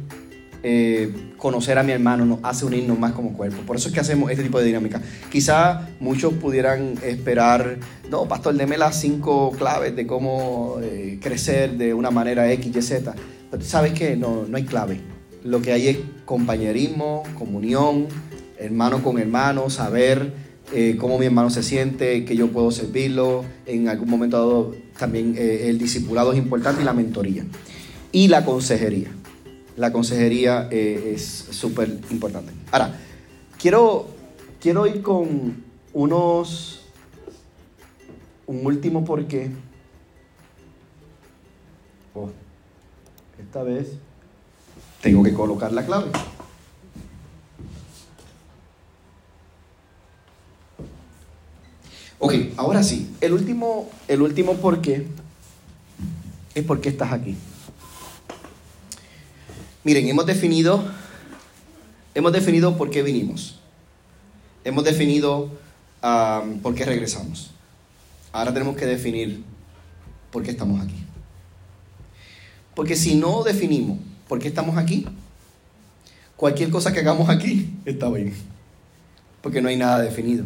[0.67, 3.61] eh, conocer a mi hermano nos hace unirnos más como cuerpo.
[3.67, 4.99] Por eso es que hacemos este tipo de dinámica.
[5.31, 7.77] Quizá muchos pudieran esperar,
[8.09, 12.81] no, pastor, deme las cinco claves de cómo eh, crecer de una manera X, Y,
[12.81, 13.13] Z.
[13.51, 15.01] Pero sabes que no, no hay clave.
[15.43, 18.07] Lo que hay es compañerismo, comunión,
[18.57, 20.33] hermano con hermano, saber
[20.73, 23.45] eh, cómo mi hermano se siente, que yo puedo servirlo.
[23.67, 27.45] En algún momento dado también eh, el discipulado es importante y la mentoría.
[28.11, 29.14] Y la consejería.
[29.75, 32.53] La consejería eh, es súper importante.
[32.71, 32.97] Ahora,
[33.59, 34.07] quiero,
[34.59, 36.81] quiero ir con unos...
[38.47, 39.49] Un último porqué.
[42.13, 42.29] Oh,
[43.39, 43.93] esta vez
[45.01, 46.11] tengo que colocar la clave.
[52.19, 55.05] Ok, ahora sí, el último, el último por qué
[56.55, 57.35] es por qué estás aquí.
[59.85, 60.83] Miren, hemos definido,
[62.15, 63.59] hemos definido por qué vinimos.
[64.63, 65.51] Hemos definido
[66.63, 67.51] por qué regresamos.
[68.31, 69.43] Ahora tenemos que definir
[70.31, 70.95] por qué estamos aquí.
[72.73, 75.05] Porque si no definimos por qué estamos aquí,
[76.35, 78.33] cualquier cosa que hagamos aquí está bien.
[79.43, 80.45] Porque no hay nada definido.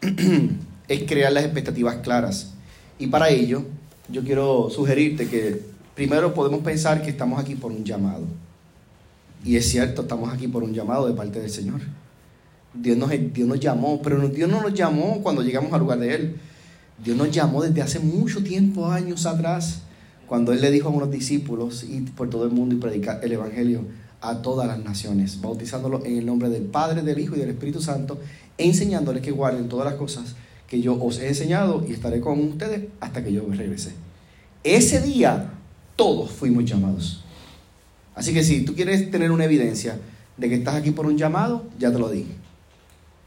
[0.86, 2.52] es crear las expectativas claras.
[2.96, 3.64] Y para ello,
[4.08, 8.26] yo quiero sugerirte que primero podemos pensar que estamos aquí por un llamado.
[9.42, 11.80] Y es cierto, estamos aquí por un llamado de parte del Señor.
[12.74, 13.10] Dios nos,
[13.58, 16.36] llamó, pero Dios no nos llamó cuando llegamos al lugar de Él.
[17.02, 19.80] Dios nos llamó desde hace mucho tiempo, años atrás,
[20.26, 23.32] cuando Él le dijo a unos discípulos ir por todo el mundo y predicar el
[23.32, 23.80] Evangelio
[24.20, 27.80] a todas las naciones, bautizándolos en el nombre del Padre, del Hijo y del Espíritu
[27.80, 28.20] Santo,
[28.58, 30.34] enseñándoles que guarden todas las cosas
[30.68, 33.92] que yo os he enseñado y estaré con ustedes hasta que yo regrese.
[34.64, 35.55] Ese día
[35.96, 37.24] todos fuimos llamados.
[38.14, 39.98] Así que si tú quieres tener una evidencia
[40.36, 42.32] de que estás aquí por un llamado, ya te lo dije.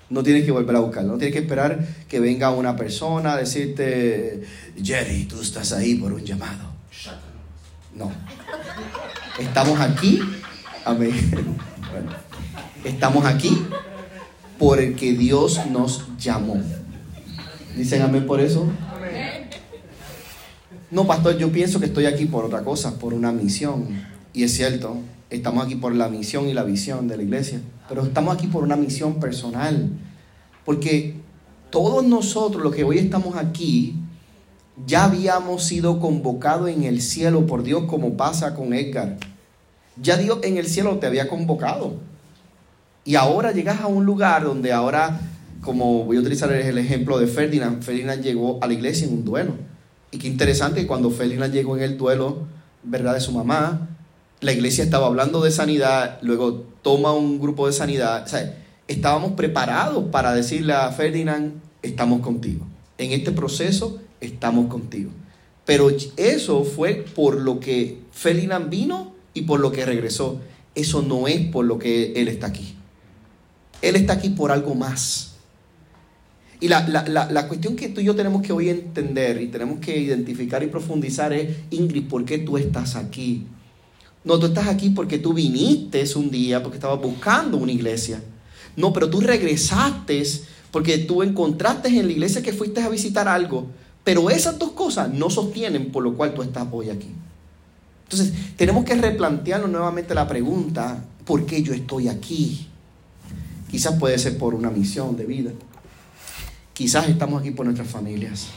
[0.10, 3.38] No tienes que volver a buscarlo, no tienes que esperar que venga una persona a
[3.38, 4.43] decirte,
[4.82, 6.69] Jerry, tú estás ahí por un llamado.
[7.95, 8.12] No.
[9.39, 10.21] Estamos aquí,
[10.86, 11.12] amén.
[11.91, 12.12] Bueno,
[12.84, 13.55] estamos aquí
[14.58, 16.62] porque Dios nos llamó.
[17.75, 18.67] ¿Dicen amén por eso?
[20.91, 23.88] No, pastor, yo pienso que estoy aquí por otra cosa, por una misión.
[24.34, 24.97] Y es cierto,
[25.30, 28.63] estamos aquí por la misión y la visión de la iglesia, pero estamos aquí por
[28.63, 29.89] una misión personal.
[30.65, 31.13] Porque
[31.69, 33.97] todos nosotros, los que hoy estamos aquí,
[34.88, 39.17] ya habíamos sido convocados en el cielo por Dios, como pasa con Edgar.
[40.02, 41.97] Ya Dios en el cielo te había convocado.
[43.06, 45.19] Y ahora llegas a un lugar donde ahora,
[45.62, 49.25] como voy a utilizar el ejemplo de Ferdinand, Ferdinand llegó a la iglesia en un
[49.25, 49.68] duelo.
[50.12, 52.48] Y qué interesante cuando Ferdinand llegó en el duelo,
[52.84, 53.13] ¿verdad?
[53.13, 53.89] De su mamá,
[54.41, 58.24] la iglesia estaba hablando de sanidad, luego toma un grupo de sanidad.
[58.24, 62.65] O sea, estábamos preparados para decirle a Ferdinand, estamos contigo.
[62.98, 65.12] En este proceso estamos contigo.
[65.65, 70.39] Pero eso fue por lo que Ferdinand vino y por lo que regresó.
[70.74, 72.76] Eso no es por lo que él está aquí.
[73.82, 75.28] Él está aquí por algo más.
[76.62, 79.80] Y la, la, la, cuestión que tú y yo tenemos que hoy entender y tenemos
[79.80, 83.45] que identificar y profundizar es, Ingrid, ¿por qué tú estás aquí?
[84.26, 88.22] No, tú estás aquí porque tú viniste un día, porque estabas buscando una iglesia.
[88.76, 90.24] No, pero tú regresaste
[90.72, 93.67] porque tú encontraste en la iglesia que fuiste a visitar algo.
[94.04, 97.10] Pero esas dos cosas no sostienen por lo cual tú estás hoy aquí.
[98.04, 102.67] Entonces, tenemos que replantearnos nuevamente la pregunta, ¿por qué yo estoy aquí?
[103.69, 105.52] Quizás puede ser por una misión de vida.
[106.79, 108.47] Quizás estamos aquí por nuestras familias,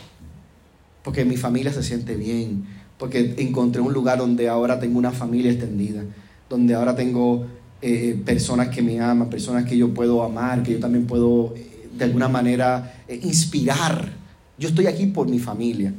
[1.02, 2.64] porque mi familia se siente bien,
[2.96, 6.04] porque encontré un lugar donde ahora tengo una familia extendida,
[6.48, 7.44] donde ahora tengo
[7.80, 11.88] eh, personas que me aman, personas que yo puedo amar, que yo también puedo eh,
[11.98, 14.12] de alguna manera eh, inspirar.
[14.56, 15.92] Yo estoy aquí por mi familia.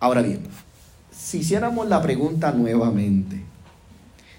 [0.00, 0.44] Ahora bien,
[1.10, 3.42] si hiciéramos la pregunta nuevamente,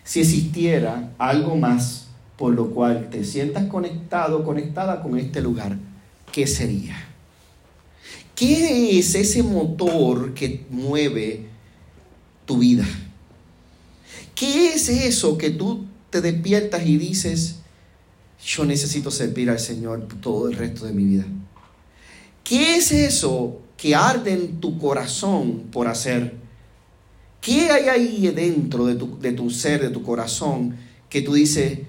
[0.04, 5.78] si existiera algo más por lo cual te sientas conectado, conectada con este lugar,
[6.32, 7.07] ¿qué sería?
[8.38, 11.48] ¿Qué es ese motor que mueve
[12.46, 12.88] tu vida?
[14.36, 17.56] ¿Qué es eso que tú te despiertas y dices,
[18.46, 21.26] yo necesito servir al Señor todo el resto de mi vida?
[22.44, 26.36] ¿Qué es eso que arde en tu corazón por hacer?
[27.42, 30.78] ¿Qué hay ahí dentro de tu, de tu ser, de tu corazón,
[31.10, 31.80] que tú dices,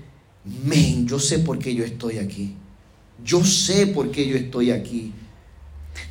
[0.65, 2.55] men, yo sé por qué yo estoy aquí?
[3.23, 5.13] Yo sé por qué yo estoy aquí.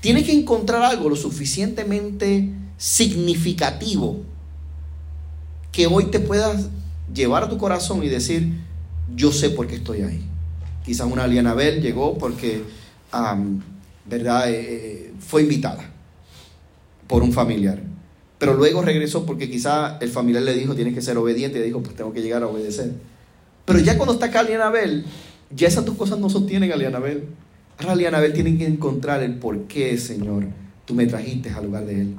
[0.02, 4.21] Tienes que encontrar algo lo suficientemente significativo
[5.71, 6.69] que hoy te puedas
[7.13, 8.54] llevar a tu corazón y decir,
[9.15, 10.23] yo sé por qué estoy ahí.
[10.86, 12.63] Quizás una Bell llegó porque,
[14.06, 14.50] ¿verdad?
[14.50, 15.91] Eh, eh, fue invitada
[17.08, 17.82] por un familiar.
[18.38, 21.82] Pero luego regresó porque quizá el familiar le dijo, tienes que ser obediente, y dijo,
[21.82, 22.93] pues tengo que llegar a obedecer.
[23.65, 25.06] Pero ya cuando está acá Lianabel,
[25.50, 27.28] ya esas dos cosas no sostienen a Lianabel.
[27.80, 30.46] Ahora Lianabel tiene que encontrar el por qué, Señor,
[30.86, 32.16] tú me trajiste al lugar de él.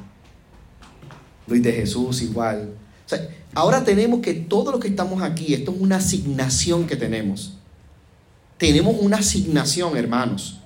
[1.49, 2.75] Luis de Jesús igual.
[3.55, 7.55] Ahora tenemos que todo lo que estamos aquí, esto es una asignación que tenemos.
[8.57, 10.61] Tenemos una asignación, hermanos,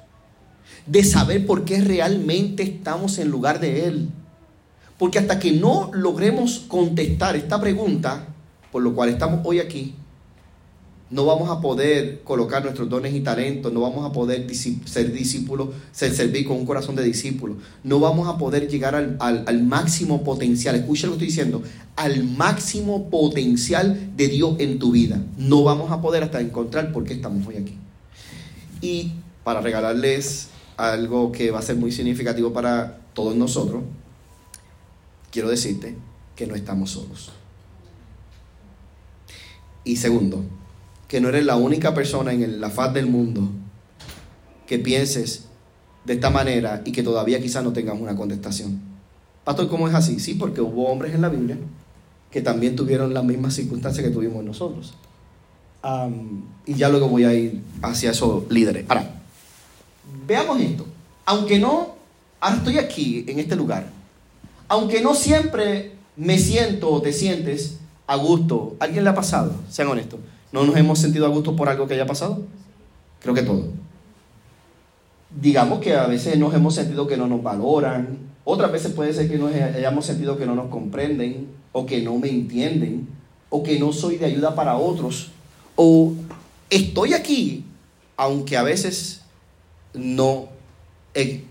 [0.86, 4.08] de saber por qué realmente estamos en lugar de Él.
[4.98, 8.26] Porque hasta que no logremos contestar esta pregunta,
[8.70, 9.94] por lo cual estamos hoy aquí,
[11.12, 15.68] no vamos a poder colocar nuestros dones y talentos, no vamos a poder ser discípulos,
[15.92, 20.24] ser servir con un corazón de discípulo, no vamos a poder llegar al, al, máximo
[20.24, 21.62] potencial, escucha lo que estoy diciendo,
[21.96, 25.22] al máximo potencial de Dios en tu vida.
[25.36, 27.76] No vamos a poder hasta encontrar por qué estamos hoy aquí.
[28.80, 29.12] Y
[29.44, 30.48] para regalarles
[30.78, 33.82] algo que va a ser muy significativo para todos nosotros,
[35.30, 35.94] quiero decirte
[36.36, 37.32] que no estamos solos.
[39.84, 40.44] Y segundo,
[41.12, 43.42] que no eres la única persona en la faz del mundo
[44.66, 45.44] que pienses
[46.06, 48.80] de esta manera y que todavía quizás no tengas una contestación.
[49.44, 50.18] Pastor, ¿cómo es así?
[50.18, 51.58] Sí, porque hubo hombres en la Biblia
[52.30, 54.94] que también tuvieron las mismas circunstancias que tuvimos nosotros.
[56.64, 58.86] y ya luego voy a ir hacia esos líderes.
[58.88, 59.10] Ahora,
[60.26, 60.86] veamos esto.
[61.26, 61.94] Aunque no,
[62.40, 63.86] ahora estoy aquí, en este lugar.
[64.66, 69.52] Aunque no siempre me siento o te sientes a gusto, ¿alguien le ha pasado?
[69.68, 70.18] Sean honestos.
[70.52, 72.42] ¿No nos hemos sentido a gusto por algo que haya pasado?
[73.20, 73.64] Creo que todo.
[75.40, 79.30] Digamos que a veces nos hemos sentido que no nos valoran, otras veces puede ser
[79.30, 83.08] que nos hayamos sentido que no nos comprenden, o que no me entienden,
[83.48, 85.30] o que no soy de ayuda para otros,
[85.74, 86.12] o
[86.68, 87.64] estoy aquí,
[88.16, 89.22] aunque a veces
[89.94, 90.48] no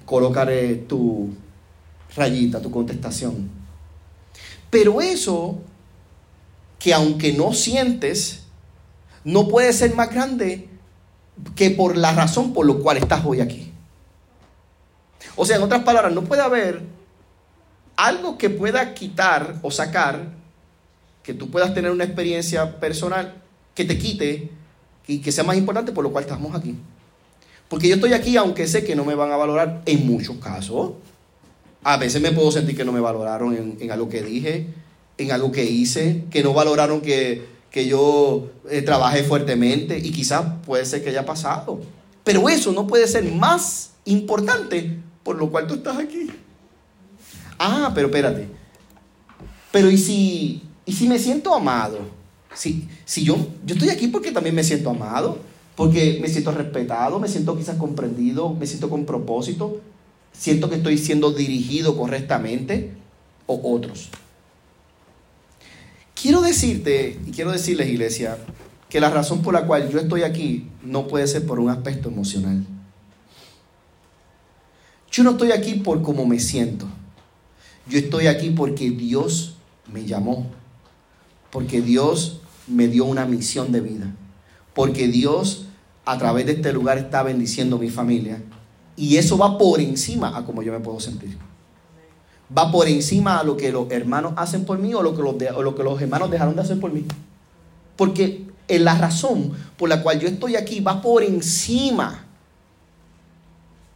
[0.05, 1.29] colocaré tu
[2.15, 3.49] rayita, tu contestación.
[4.69, 5.59] Pero eso
[6.77, 8.40] que aunque no sientes,
[9.23, 10.67] no puede ser más grande
[11.55, 13.71] que por la razón por la cual estás hoy aquí.
[15.35, 16.81] O sea, en otras palabras, no puede haber
[17.95, 20.33] algo que pueda quitar o sacar,
[21.23, 23.41] que tú puedas tener una experiencia personal
[23.75, 24.49] que te quite
[25.07, 26.75] y que sea más importante por lo cual estamos aquí.
[27.69, 30.93] Porque yo estoy aquí aunque sé que no me van a valorar en muchos casos.
[31.83, 34.67] A veces me puedo sentir que no me valoraron en, en algo que dije,
[35.17, 40.43] en algo que hice, que no valoraron que que yo eh, trabajé fuertemente y quizás
[40.65, 41.79] puede ser que haya pasado.
[42.23, 46.27] Pero eso no puede ser más importante por lo cual tú estás aquí.
[47.57, 48.47] Ah, pero espérate.
[49.71, 51.99] Pero ¿y si, y si me siento amado?
[52.53, 55.37] Si, si yo, yo estoy aquí porque también me siento amado,
[55.75, 59.79] porque me siento respetado, me siento quizás comprendido, me siento con propósito,
[60.33, 62.91] siento que estoy siendo dirigido correctamente,
[63.45, 64.09] o otros.
[66.21, 68.37] Quiero decirte y quiero decirles, iglesia,
[68.89, 72.09] que la razón por la cual yo estoy aquí no puede ser por un aspecto
[72.09, 72.63] emocional.
[75.11, 76.85] Yo no estoy aquí por cómo me siento.
[77.89, 79.55] Yo estoy aquí porque Dios
[79.91, 80.45] me llamó.
[81.49, 84.13] Porque Dios me dio una misión de vida.
[84.75, 85.65] Porque Dios
[86.05, 88.43] a través de este lugar está bendiciendo a mi familia.
[88.95, 91.35] Y eso va por encima a cómo yo me puedo sentir
[92.57, 95.35] va por encima a lo que los hermanos hacen por mí o lo que los,
[95.63, 97.05] lo que los hermanos dejaron de hacer por mí.
[97.95, 102.25] Porque la razón por la cual yo estoy aquí va por encima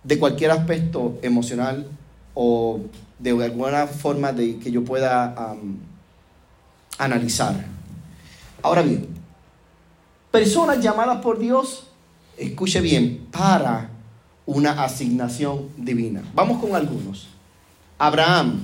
[0.04, 1.88] de cualquier aspecto emocional
[2.34, 2.80] o
[3.18, 5.56] de alguna forma de que yo pueda
[6.98, 7.66] analizar.
[8.62, 9.08] Ahora bien,
[10.32, 11.88] personas llamadas por Dios,
[12.38, 13.90] escuche bien, para
[14.46, 16.24] una asignación divina.
[16.34, 17.35] Vamos con algunos.
[17.98, 18.62] Abraham.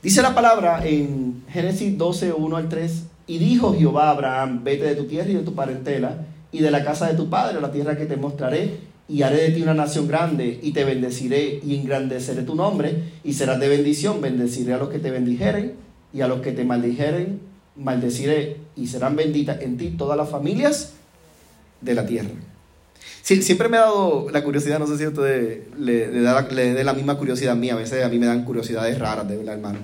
[0.00, 4.94] Dice la palabra en Génesis 12, 1 al 3, y dijo Jehová Abraham, vete de
[4.94, 7.96] tu tierra y de tu parentela y de la casa de tu padre, la tierra
[7.96, 12.42] que te mostraré, y haré de ti una nación grande, y te bendeciré y engrandeceré
[12.42, 15.74] tu nombre, y serás de bendición, bendeciré a los que te bendijeren,
[16.14, 17.40] y a los que te maldijeren,
[17.76, 20.94] maldeciré, y serán benditas en ti todas las familias
[21.80, 22.30] de la tierra
[23.22, 26.92] siempre me ha dado la curiosidad, no sé si a ustedes le, le, dé la
[26.94, 29.78] misma curiosidad mía, a veces a mí me dan curiosidades raras, de verdad, hermano.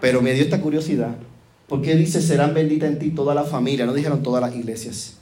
[0.00, 1.14] Pero me dio esta curiosidad.
[1.68, 3.86] ¿Por qué dice, serán benditas en ti toda la familia?
[3.86, 5.16] No dijeron todas las iglesias.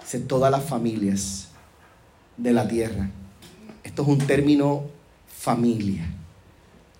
[0.00, 1.48] Dice, todas las familias
[2.36, 3.10] de la tierra.
[3.82, 4.84] Esto es un término
[5.28, 6.12] familia.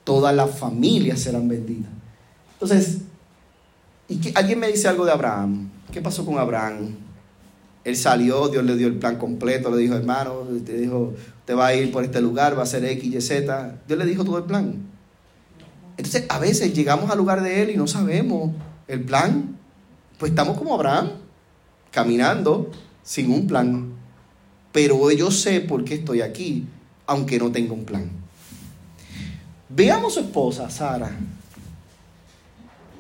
[0.05, 1.91] todas las familias serán benditas.
[2.53, 2.99] Entonces,
[4.09, 5.69] ¿y qué- alguien me dice algo de Abraham?
[5.91, 6.95] ¿Qué pasó con Abraham?
[7.87, 11.15] Él salió, Dios le dio el plan completo, le dijo, hermano, te dijo,
[11.45, 13.77] te va a ir por este lugar, va a ser X, Y, Z.
[13.87, 14.75] Dios le dijo todo el plan.
[15.97, 18.51] Entonces, a veces llegamos al lugar de Él y no sabemos
[18.89, 19.57] el plan.
[20.19, 21.11] Pues estamos como Abraham,
[21.93, 22.73] caminando
[23.05, 23.93] sin un plan.
[24.73, 26.67] Pero yo sé por qué estoy aquí,
[27.07, 28.11] aunque no tenga un plan.
[29.69, 31.17] Veamos su esposa, Sara.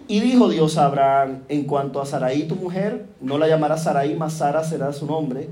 [0.08, 4.14] Y dijo Dios a Abraham, en cuanto a Saraí tu mujer, no la llamarás Saraí,
[4.14, 5.48] mas Sara será su nombre,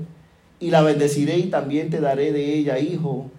[0.59, 3.29] y la bendeciré y también te daré de ella hijo,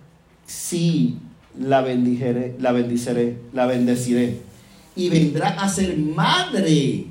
[0.47, 1.19] sí
[1.59, 4.41] la bendijaré, la bendiceré, la bendeciré.
[4.95, 7.07] Y vendrá a ser madre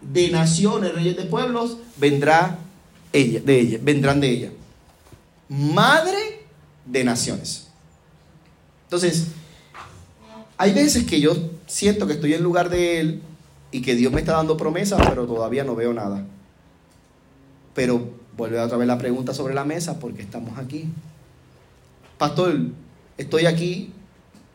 [0.00, 2.58] de naciones, reyes de pueblos, vendrá
[3.12, 4.50] ella, de ella, vendrán de ella.
[5.48, 6.44] Madre
[6.86, 7.68] de naciones.
[8.84, 9.28] Entonces,
[10.56, 11.34] hay veces que yo
[11.66, 13.22] siento que estoy en lugar de Él
[13.72, 16.24] y que Dios me está dando promesas, pero todavía no veo nada.
[17.74, 20.84] Pero vuelve otra vez la pregunta sobre la mesa, porque estamos aquí.
[22.18, 22.54] Pastor,
[23.16, 23.90] estoy aquí,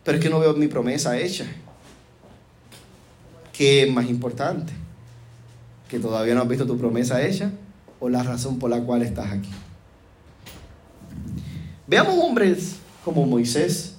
[0.04, 1.46] pero es que no veo mi promesa hecha.
[3.52, 4.72] ¿Qué es más importante?
[5.90, 7.52] ¿Que todavía no has visto tu promesa hecha
[8.00, 9.50] o la razón por la cual estás aquí?
[11.88, 13.96] Veamos hombres como Moisés.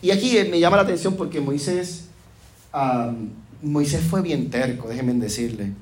[0.00, 2.06] Y aquí me llama la atención porque Moisés,
[2.72, 3.12] ah,
[3.62, 5.72] Moisés fue bien terco, déjenme decirle.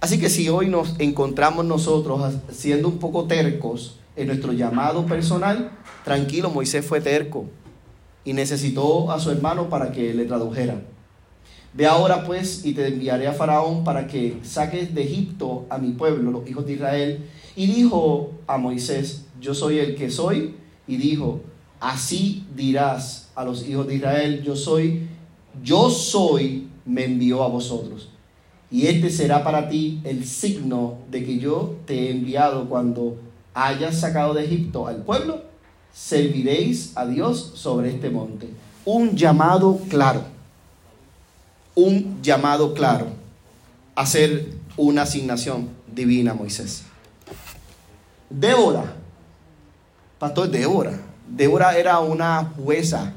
[0.00, 5.70] Así que si hoy nos encontramos nosotros siendo un poco tercos en nuestro llamado personal,
[6.04, 7.46] tranquilo, Moisés fue terco
[8.24, 10.82] y necesitó a su hermano para que le tradujera.
[11.74, 15.92] Ve ahora pues y te enviaré a Faraón para que saques de Egipto a mi
[15.92, 17.26] pueblo, los hijos de Israel.
[17.54, 20.54] Y dijo a Moisés, yo soy el que soy.
[20.86, 21.40] Y dijo,
[21.78, 25.06] así dirás a los hijos de Israel, yo soy,
[25.62, 28.08] yo soy, me envió a vosotros.
[28.70, 33.16] Y este será para ti el signo de que yo te he enviado cuando
[33.54, 35.42] hayas sacado de Egipto al pueblo,
[35.92, 38.48] serviréis a Dios sobre este monte.
[38.84, 40.22] Un llamado claro,
[41.74, 43.06] un llamado claro,
[43.94, 46.84] a hacer una asignación divina Moisés.
[48.28, 48.94] Débora,
[50.18, 53.12] pastor Débora, Débora era una jueza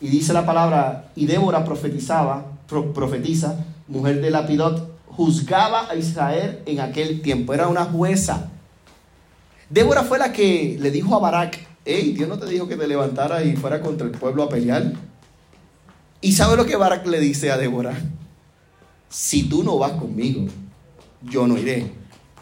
[0.00, 6.62] y dice la palabra, y Débora profetizaba, pro- profetiza, mujer de Lapidot, juzgaba a Israel
[6.66, 8.50] en aquel tiempo, era una jueza.
[9.70, 12.86] Débora fue la que le dijo a Barak, hey, Dios no te dijo que te
[12.86, 14.92] levantaras y fuera contra el pueblo a pelear.
[16.20, 17.94] ¿Y sabe lo que Barak le dice a Débora?
[19.08, 20.46] Si tú no vas conmigo,
[21.22, 21.92] yo no iré.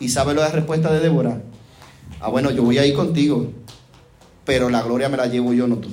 [0.00, 1.40] ¿Y sabe la respuesta de Débora?
[2.20, 3.52] Ah, bueno, yo voy a ir contigo,
[4.44, 5.90] pero la gloria me la llevo yo, no tú.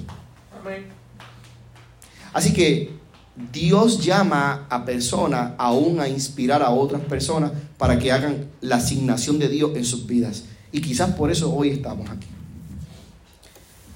[2.34, 3.01] Así que
[3.36, 9.39] Dios llama a personas aún a inspirar a otras personas para que hagan la asignación
[9.39, 10.43] de Dios en sus vidas.
[10.71, 12.27] Y quizás por eso hoy estamos aquí.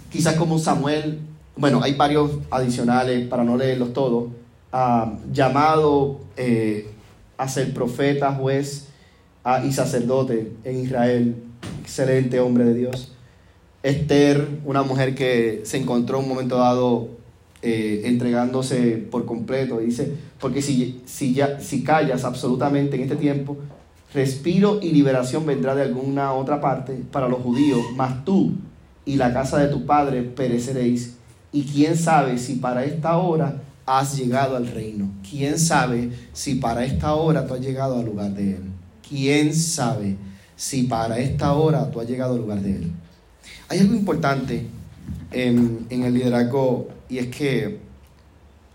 [0.10, 1.20] Quizás como Samuel,
[1.58, 4.32] bueno, hay varios adicionales para no leerlos todos,
[4.72, 6.90] ah, llamado eh,
[7.38, 8.88] a ser profeta, juez
[9.44, 11.36] ah, y sacerdote en Israel.
[11.82, 13.12] Excelente hombre de Dios.
[13.84, 17.10] Esther, una mujer que se encontró en un momento dado
[17.68, 19.80] eh, entregándose por completo.
[19.80, 23.58] Dice, porque si, si, ya, si callas absolutamente en este tiempo,
[24.14, 28.52] respiro y liberación vendrá de alguna otra parte para los judíos, mas tú
[29.04, 31.16] y la casa de tu padre pereceréis.
[31.52, 35.10] Y quién sabe si para esta hora has llegado al reino.
[35.28, 38.64] Quién sabe si para esta hora tú has llegado al lugar de él.
[39.10, 40.18] Quién sabe
[40.56, 42.92] si para esta hora tú has llegado al lugar de él.
[43.70, 44.68] Hay algo importante
[45.32, 47.80] en, en el liderazgo y es que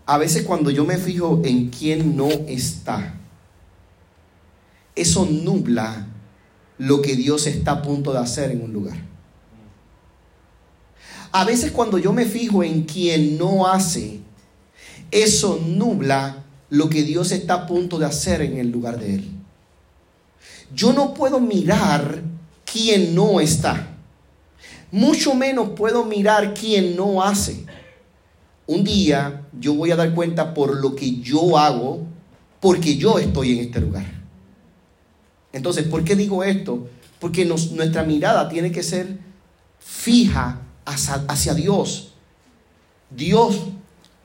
[0.05, 3.15] a veces cuando yo me fijo en quién no está,
[4.95, 6.07] eso nubla
[6.77, 8.97] lo que Dios está a punto de hacer en un lugar.
[11.31, 14.19] A veces cuando yo me fijo en quien no hace,
[15.11, 19.29] eso nubla lo que Dios está a punto de hacer en el lugar de él.
[20.73, 22.21] Yo no puedo mirar
[22.65, 23.95] quien no está.
[24.91, 27.65] Mucho menos puedo mirar quien no hace.
[28.67, 32.05] Un día yo voy a dar cuenta por lo que yo hago,
[32.59, 34.05] porque yo estoy en este lugar.
[35.51, 36.87] Entonces, ¿por qué digo esto?
[37.19, 39.19] Porque nuestra mirada tiene que ser
[39.79, 42.13] fija hacia, hacia Dios.
[43.09, 43.67] Dios,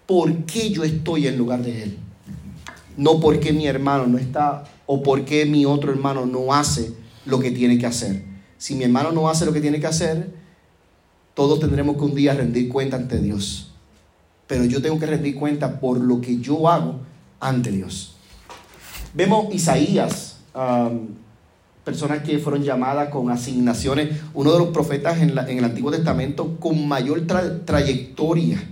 [0.07, 1.99] ¿por qué yo estoy en lugar de Él?
[2.97, 6.93] No porque mi hermano no está o porque mi otro hermano no hace
[7.25, 8.25] lo que tiene que hacer.
[8.57, 10.33] Si mi hermano no hace lo que tiene que hacer,
[11.35, 13.75] todos tendremos que un día rendir cuenta ante Dios.
[14.47, 17.01] Pero yo tengo que rendir cuenta por lo que yo hago
[17.41, 18.17] ante Dios.
[19.15, 20.39] Vemos Isaías,
[21.85, 26.87] personas que fueron llamadas con asignaciones, uno de los profetas en, el Antiguo Testamento con
[26.87, 27.23] mayor
[27.65, 28.63] trayectoria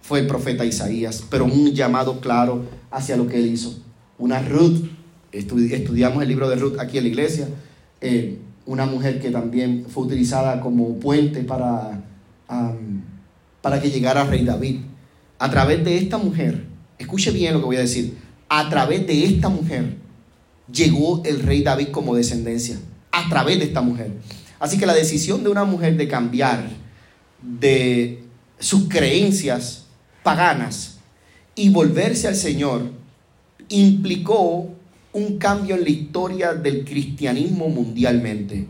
[0.00, 3.78] fue el profeta Isaías, pero un llamado claro hacia lo que él hizo.
[4.18, 4.84] Una Ruth,
[5.32, 7.48] estudiamos el libro de Ruth aquí en la iglesia,
[8.00, 12.02] eh, una mujer que también fue utilizada como puente para,
[13.62, 14.80] para que llegara rey David.
[15.38, 16.64] A través de esta mujer,
[16.98, 18.16] escuche bien lo que voy a decir,
[18.48, 19.96] a través de esta mujer
[20.72, 22.78] llegó el rey David como descendencia,
[23.10, 24.12] a través de esta mujer.
[24.58, 26.68] Así que la decisión de una mujer de cambiar
[27.42, 28.22] de
[28.58, 29.84] sus creencias
[30.22, 30.98] paganas
[31.54, 32.90] y volverse al Señor
[33.68, 34.70] implicó
[35.12, 38.66] un cambio en la historia del cristianismo mundialmente.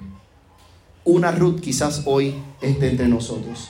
[1.05, 3.69] Una Ruth quizás hoy esté entre nosotros.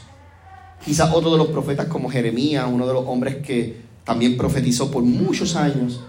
[0.84, 5.02] Quizás otro de los profetas como Jeremías, uno de los hombres que también profetizó por
[5.02, 6.02] muchos años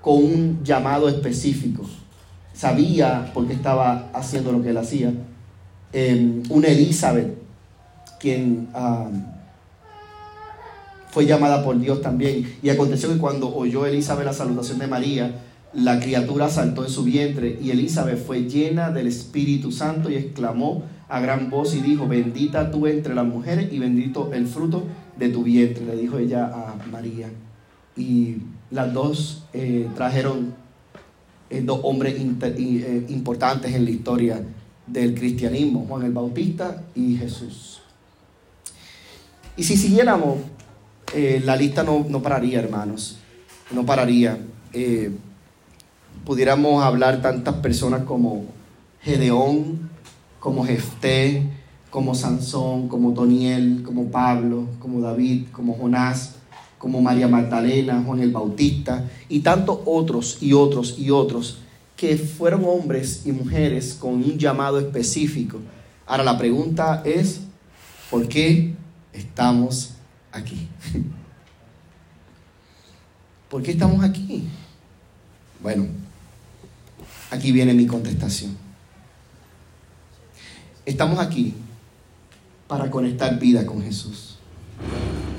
[0.00, 1.84] con un llamado específico.
[2.54, 5.12] Sabía por qué estaba haciendo lo que él hacía.
[5.92, 7.34] Em, una Elizabeth,
[8.18, 8.68] quien
[11.10, 12.56] fue llamada por Dios también.
[12.62, 15.32] Y aconteció que cuando oyó Elizabeth la salutación de María,
[15.74, 20.82] la criatura saltó en su vientre y Elizabeth fue llena del Espíritu Santo y exclamó
[21.14, 24.84] a gran voz y dijo, bendita tú entre las mujeres y bendito el fruto
[25.16, 27.30] de tu vientre, le dijo ella a María.
[27.96, 28.38] Y
[28.72, 30.54] las dos eh, trajeron
[31.50, 34.42] eh, dos hombres eh, importantes en la historia
[34.88, 37.80] del cristianismo, Juan el Bautista y Jesús.
[39.56, 40.38] Y si siguiéramos,
[41.44, 43.18] la lista no, no, pararía, hermanos,
[43.70, 44.36] no pararía.
[46.24, 48.46] pudiéramos hablar tantas personas como
[49.00, 49.93] Gedeón,
[50.44, 51.42] como Jefté,
[51.88, 56.34] como Sansón, como Toniel, como Pablo, como David, como Jonás,
[56.76, 61.60] como María Magdalena, Juan el Bautista y tantos otros y otros y otros
[61.96, 65.60] que fueron hombres y mujeres con un llamado específico.
[66.04, 67.40] Ahora la pregunta es,
[68.10, 68.74] ¿por qué
[69.14, 69.94] estamos
[70.30, 70.68] aquí?
[73.48, 74.44] ¿Por qué estamos aquí?
[75.62, 75.86] Bueno,
[77.30, 78.63] aquí viene mi contestación.
[80.86, 81.54] Estamos aquí
[82.68, 84.36] para conectar vida con Jesús.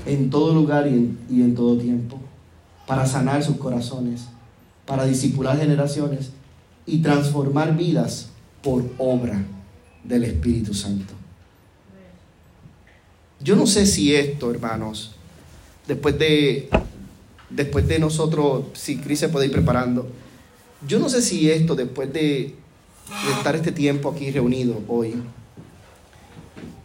[0.05, 2.19] En todo lugar y en, todo tiempo,
[2.87, 4.25] para sanar sus corazones,
[4.85, 6.31] para disipular generaciones
[6.85, 8.29] y transformar vidas
[8.63, 9.43] por obra
[10.03, 11.13] del Espíritu Santo.
[13.39, 15.11] Yo no sé si esto, hermanos,
[15.87, 16.69] después de,
[17.49, 20.07] después de nosotros, si Cris se puede ir preparando,
[20.87, 22.55] yo no sé si esto, después de,
[23.25, 25.15] de estar este tiempo aquí reunido hoy,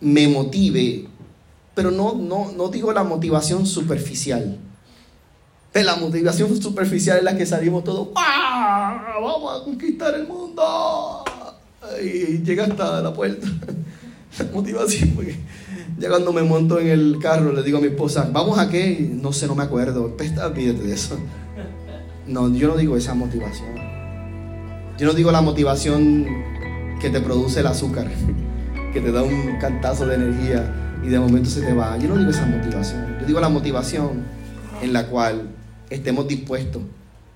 [0.00, 1.08] me motive
[1.80, 4.58] pero no, no, no digo la motivación superficial.
[5.72, 11.24] La motivación superficial es la que salimos todos, vamos a conquistar el mundo.
[12.02, 13.46] Y llega hasta la puerta.
[14.38, 15.34] La motivación, porque
[15.98, 19.10] ya cuando me monto en el carro le digo a mi esposa, ¿vamos a qué?
[19.10, 20.16] No sé, no me acuerdo.
[20.16, 21.18] Pídete de eso.
[22.28, 23.89] No, yo no digo esa motivación.
[25.00, 26.26] Yo no digo la motivación
[27.00, 28.10] que te produce el azúcar,
[28.92, 31.96] que te da un cantazo de energía y de momento se te va.
[31.96, 34.24] Yo no digo esa motivación, yo digo la motivación
[34.82, 35.48] en la cual
[35.88, 36.82] estemos dispuestos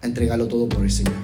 [0.03, 1.15] a entregarlo todo por el Señor.